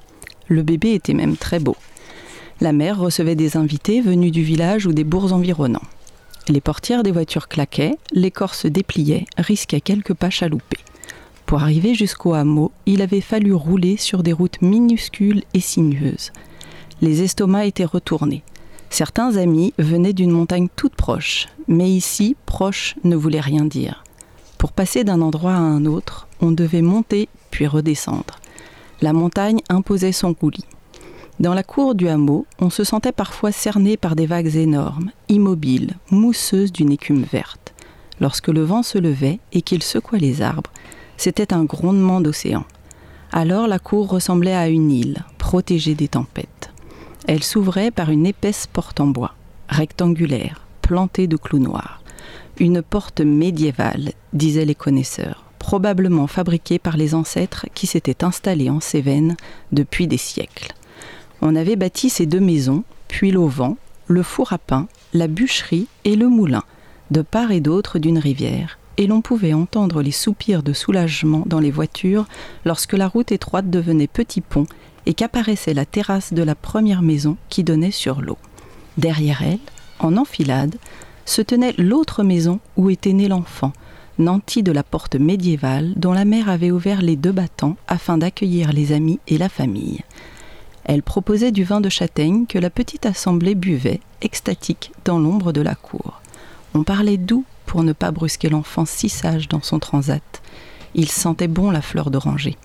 [0.47, 1.76] Le bébé était même très beau.
[2.61, 5.80] La mère recevait des invités venus du village ou des bourgs environnants.
[6.49, 10.80] Les portières des voitures claquaient, les corps se dépliaient, risquaient quelques pas chaloupés.
[11.50, 16.32] Pour arriver jusqu'au hameau, il avait fallu rouler sur des routes minuscules et sinueuses.
[17.02, 18.43] Les estomacs étaient retournés.
[18.91, 24.04] Certains amis venaient d'une montagne toute proche, mais ici, proche ne voulait rien dire.
[24.60, 28.38] Pour passer d'un endroit à un autre, on devait monter puis redescendre.
[29.02, 30.68] La montagne imposait son roulis.
[31.39, 35.95] Dans la cour du hameau, on se sentait parfois cerné par des vagues énormes, immobiles,
[36.12, 37.74] mousseuses d'une écume verte.
[38.20, 40.70] Lorsque le vent se levait et qu'il secouait les arbres,
[41.20, 42.63] c'était un grondement d'océan.
[43.34, 46.72] Alors la cour ressemblait à une île, protégée des tempêtes.
[47.28, 49.36] Elle s'ouvrait par une épaisse porte en bois,
[49.67, 52.01] rectangulaire, plantée de clous noirs.
[52.57, 58.80] Une porte médiévale, disaient les connaisseurs, probablement fabriquée par les ancêtres qui s'étaient installés en
[58.80, 59.36] Cévennes
[59.74, 60.74] depuis des siècles.
[61.41, 63.76] On avait bâti ces deux maisons, puis l'auvent,
[64.07, 66.63] le four à pain, la bûcherie et le moulin,
[67.11, 71.62] de part et d'autre d'une rivière, et l'on pouvait entendre les soupirs de soulagement dans
[71.62, 72.28] les voitures
[72.66, 74.66] lorsque la route étroite devenait petit pont
[75.06, 78.38] et qu'apparaissait la terrasse de la première maison qui donnait sur l'eau.
[78.97, 79.60] Derrière elle,
[80.00, 80.76] en enfilade,
[81.24, 83.72] se tenait l'autre maison où était né l'enfant,
[84.18, 88.74] nanti de la porte médiévale dont la mère avait ouvert les deux battants afin d'accueillir
[88.74, 90.02] les amis et la famille.
[90.84, 95.62] Elle proposait du vin de châtaigne que la petite assemblée buvait, extatique, dans l'ombre de
[95.62, 96.22] la cour.
[96.74, 100.41] On parlait doux pour ne pas brusquer l'enfant si sage dans son transat.
[100.95, 102.57] Il sentait bon la fleur d'oranger.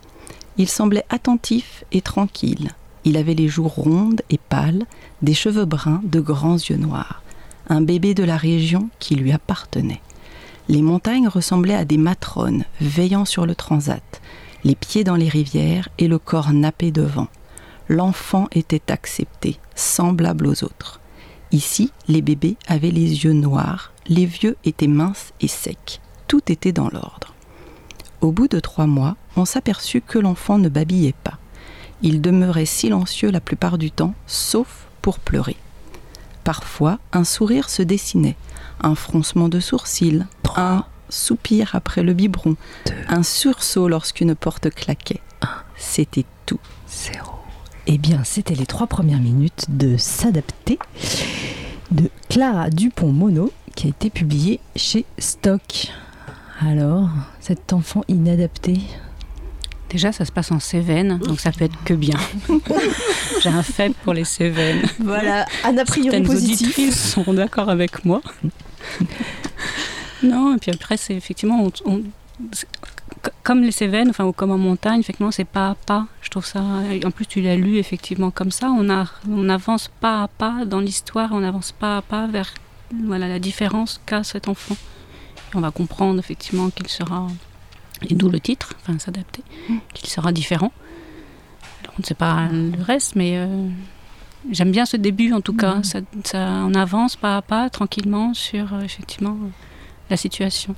[0.56, 2.70] Il semblait attentif et tranquille.
[3.04, 4.86] Il avait les joues rondes et pâles,
[5.20, 7.22] des cheveux bruns, de grands yeux noirs.
[7.68, 10.00] Un bébé de la région qui lui appartenait.
[10.70, 14.22] Les montagnes ressemblaient à des matrones veillant sur le transat,
[14.64, 17.28] les pieds dans les rivières et le corps nappé de vent.
[17.90, 20.98] L'enfant était accepté, semblable aux autres.
[21.54, 26.00] Ici, les bébés avaient les yeux noirs, les vieux étaient minces et secs.
[26.26, 27.32] Tout était dans l'ordre.
[28.20, 31.38] Au bout de trois mois, on s'aperçut que l'enfant ne babillait pas.
[32.02, 35.54] Il demeurait silencieux la plupart du temps, sauf pour pleurer.
[36.42, 38.36] Parfois, un sourire se dessinait,
[38.80, 40.24] un froncement de sourcils,
[40.56, 42.56] un soupir après le biberon,
[43.06, 45.22] un sursaut lorsqu'une porte claquait.
[45.76, 46.58] C'était tout.
[46.88, 47.33] Zéro.
[47.86, 50.78] Eh bien, c'était les trois premières minutes de S'adapter
[51.90, 55.88] de Clara Dupont-Mono qui a été publié chez Stock.
[56.60, 57.08] Alors,
[57.40, 58.78] cet enfant inadapté,
[59.90, 62.16] Déjà, ça se passe en Cévennes, donc ça peut être que bien.
[63.42, 64.82] J'ai un faible pour les Cévennes.
[64.98, 66.66] voilà, un a priori Certaines positif.
[66.66, 68.20] auditrices sont d'accord avec moi.
[70.24, 72.02] non, et puis après, c'est effectivement, on-
[73.42, 76.06] comme les Cévennes, enfin, ou comme en montagne, effectivement, c'est pas à pas.
[76.22, 76.62] Je trouve ça.
[77.04, 78.68] En plus, tu l'as lu effectivement comme ça.
[78.70, 82.52] On, a, on avance pas à pas dans l'histoire, on avance pas à pas vers
[83.04, 84.76] voilà, la différence qu'a cet enfant.
[85.52, 87.26] Et on va comprendre effectivement qu'il sera
[88.08, 89.42] Et d'où le titre, enfin s'adapter,
[89.92, 90.72] qu'il sera différent.
[91.90, 93.68] On ne sait pas le reste, mais euh,
[94.50, 95.82] j'aime bien ce début en tout cas.
[95.82, 99.48] Ça, ça- on avance pas à pas, tranquillement, sur euh, effectivement euh,
[100.10, 100.74] la situation.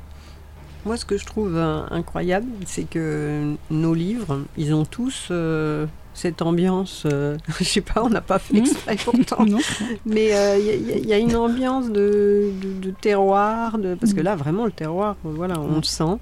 [0.86, 5.84] Moi, ce que je trouve euh, incroyable, c'est que nos livres, ils ont tous euh,
[6.14, 7.02] cette ambiance.
[7.12, 8.60] euh, je sais pas, on n'a pas fait Mhm.
[8.60, 9.44] exprès pourtant.
[9.46, 9.58] Non
[10.06, 14.14] Mais euh, il y, a- y y une ambiance de, de- de terroir, de, parce
[14.14, 16.18] que là, vraiment, le terroir, voilà, on le sent.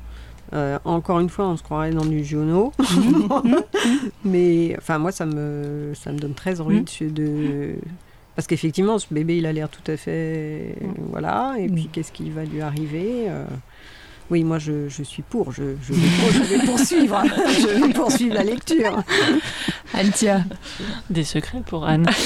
[0.55, 2.73] Euh, encore une fois, on se croirait dans du Giono.
[4.25, 7.75] Mais enfin, moi, ça me, ça me donne très envie de, de-
[8.37, 10.77] Parce qu'effectivement, ce bébé, il a l'air tout à fait.
[11.11, 11.55] Voilà.
[11.59, 13.45] Et puis, qu'est-ce qui va lui arriver euh,
[14.31, 15.53] Oui, moi, je, je suis pour.
[15.53, 17.23] Je, je vais, pour- je vais poursuivre.
[17.61, 19.03] je vais poursuivre la lecture.
[19.93, 20.43] Altia.
[21.11, 22.07] Des secrets pour Anne.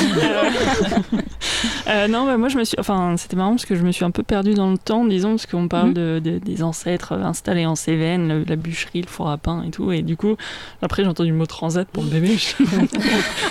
[1.89, 2.77] Euh, non, bah, moi je me suis.
[2.79, 5.31] Enfin, c'était marrant parce que je me suis un peu perdue dans le temps, disons,
[5.31, 5.95] parce qu'on parle Mhm.
[5.95, 9.71] de, de- des ancêtres installés en Cévennes, le- la bûcherie, le four à pain et
[9.71, 9.91] tout.
[9.91, 10.37] Et du coup,
[10.83, 12.37] après j'ai entendu le mot transat pour le bébé.
[12.37, 12.65] Je,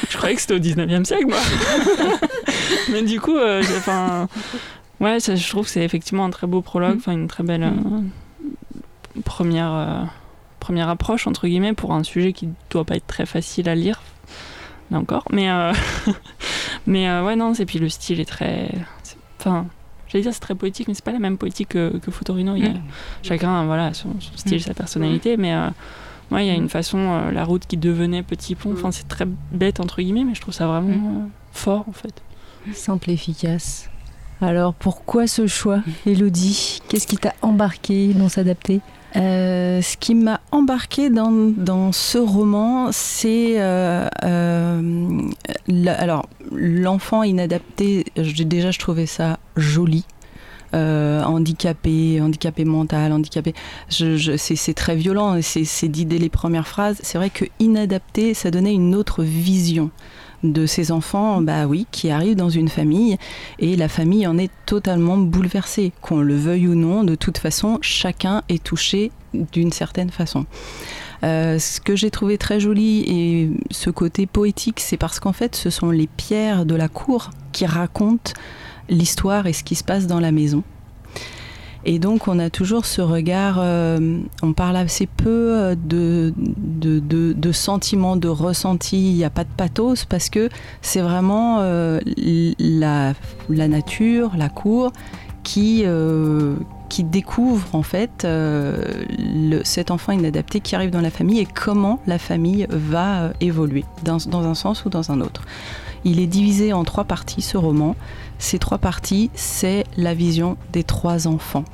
[0.10, 1.40] je croyais que c'était au 19e siècle, moi.
[2.92, 4.30] Mais du coup, euh, enfin.
[5.02, 7.64] Ouais, ça, je trouve que c'est effectivement un très beau prologue, enfin une très belle
[7.64, 7.72] euh,
[9.26, 10.02] première, euh,
[10.60, 14.02] première approche, entre guillemets, pour un sujet qui doit pas être très facile à lire,
[14.92, 15.24] là encore.
[15.32, 15.74] Mais, euh,
[16.88, 18.70] mais euh, ouais, non, et puis le style est très.
[19.40, 19.66] Enfin,
[20.08, 22.56] j'allais dire c'est très poétique, mais c'est pas la même poétique que, que Futorino.
[22.56, 22.82] Il y a, Mm.
[23.24, 25.54] Chacun, voilà, son, son style, sa personnalité, mais.
[25.54, 25.70] euh,
[26.30, 29.08] Ouais, il y a une façon, euh, la route qui devenait petit pont, enfin c'est
[29.08, 30.90] très bête entre guillemets, mais je trouve ça vraiment
[31.22, 32.22] euh, fort en fait.
[32.74, 33.90] Simple et efficace.
[34.42, 36.82] Alors pourquoi ce choix, Elodie?
[36.90, 38.82] Qu'est-ce qui t'a embarqué dans s'adapter?
[39.18, 45.22] Euh, ce qui m'a embarqué dans, ce roman, c'est euh, euh,
[45.88, 48.06] alors l'enfant inadapté.
[48.16, 50.06] déjà, je trouvais ça joli.
[50.74, 53.56] Handicapé, handicapé mental, handicapé.
[53.90, 55.40] C'est, très violent.
[55.42, 57.00] c'est dit dès les premières phrases.
[57.02, 59.90] C'est vrai que inadapté, ça donnait une autre vision
[60.44, 63.18] de ces enfants, bah oui, qui arrivent dans une famille
[63.60, 67.04] et la famille en est totalement bouleversée, qu'on le veuille ou non.
[67.04, 70.46] De toute façon, chacun est touché d'une certaine façon.
[71.24, 75.56] Euh, ce que j'ai trouvé très joli et ce côté poétique, c'est parce qu'en fait,
[75.56, 78.34] ce sont les pierres de la cour qui racontent
[78.90, 80.64] l'histoire et ce qui se passe dans la maison.
[81.86, 87.00] Et donc, on a toujours ce regard, euh, on parle assez peu euh, de, de,
[87.00, 90.50] de, de sentiments, de ressentis, il n'y a pas de pathos, parce que
[90.82, 92.00] c'est vraiment euh,
[92.60, 93.14] la,
[93.50, 94.92] la nature, la cour,
[95.44, 95.86] qui,
[96.90, 98.28] qui découvre en fait
[99.64, 104.18] cet enfant inadapté qui arrive dans la famille et comment la famille va évoluer dans,
[104.30, 105.44] dans un sens ou dans un autre.
[106.04, 107.96] Il est divisé en trois parties ce roman.
[108.40, 111.66] Ces trois parties, c'est la vision des trois enfants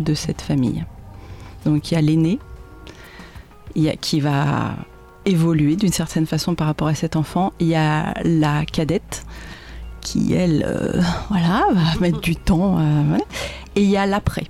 [0.00, 0.84] de cette famille.
[1.64, 2.38] Donc il y a l'aîné,
[4.00, 4.74] qui va
[5.24, 7.52] évoluer d'une certaine façon par rapport à cet enfant.
[7.60, 9.24] Il y a la cadette
[10.00, 11.00] qui elle, euh,
[11.30, 12.78] voilà, va mettre du temps.
[12.78, 13.18] euh.
[13.76, 14.44] Et il y a l'après.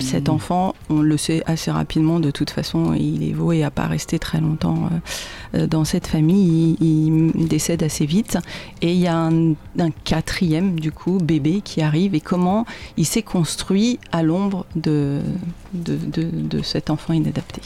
[0.00, 3.86] Cet enfant, on le sait assez rapidement, de toute façon, il est voué à pas
[3.86, 4.88] rester très longtemps
[5.54, 6.76] euh, euh, dans cette famille.
[6.80, 8.38] Il, décède assez vite.
[8.82, 9.54] Et il y a un,
[10.04, 12.66] quatrième, du coup, bébé qui arrive et comment
[12.96, 15.20] il s'est construit à l'ombre de
[16.62, 17.60] cet enfant inadapté?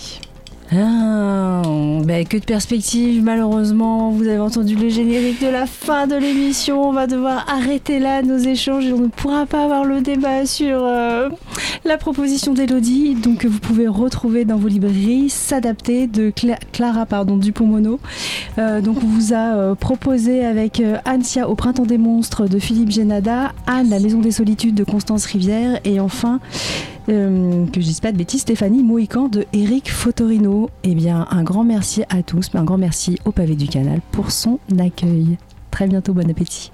[0.73, 1.63] Ah,
[2.05, 4.11] ben, que de perspectives, malheureusement.
[4.11, 6.89] Vous avez entendu le générique de la fin de l'émission.
[6.89, 10.47] On va devoir arrêter là nos échanges et on ne pourra pas avoir le débat
[10.47, 11.29] sur euh,
[11.85, 13.15] la proposition d'Elodie.
[13.15, 18.01] Donc, vous pouvez retrouver dans vos librairies S'adapter de Cla- Clara pardon, Dupont-Mono.
[18.59, 22.91] Euh, donc, on vous a euh, proposé avec Ansia au Printemps des Monstres de Philippe
[22.91, 26.41] Génada, Anne, La Maison des Solitudes de Constance Rivière et enfin
[27.09, 30.71] euh, que je dise pas de bêtises, Stéphanie Mohican de Eric Fotorino.
[30.83, 34.01] Eh bien, un grand merci à tous, mais un grand merci au pavé du canal
[34.13, 35.39] pour son accueil.
[35.71, 36.74] Très bientôt, bon appétit.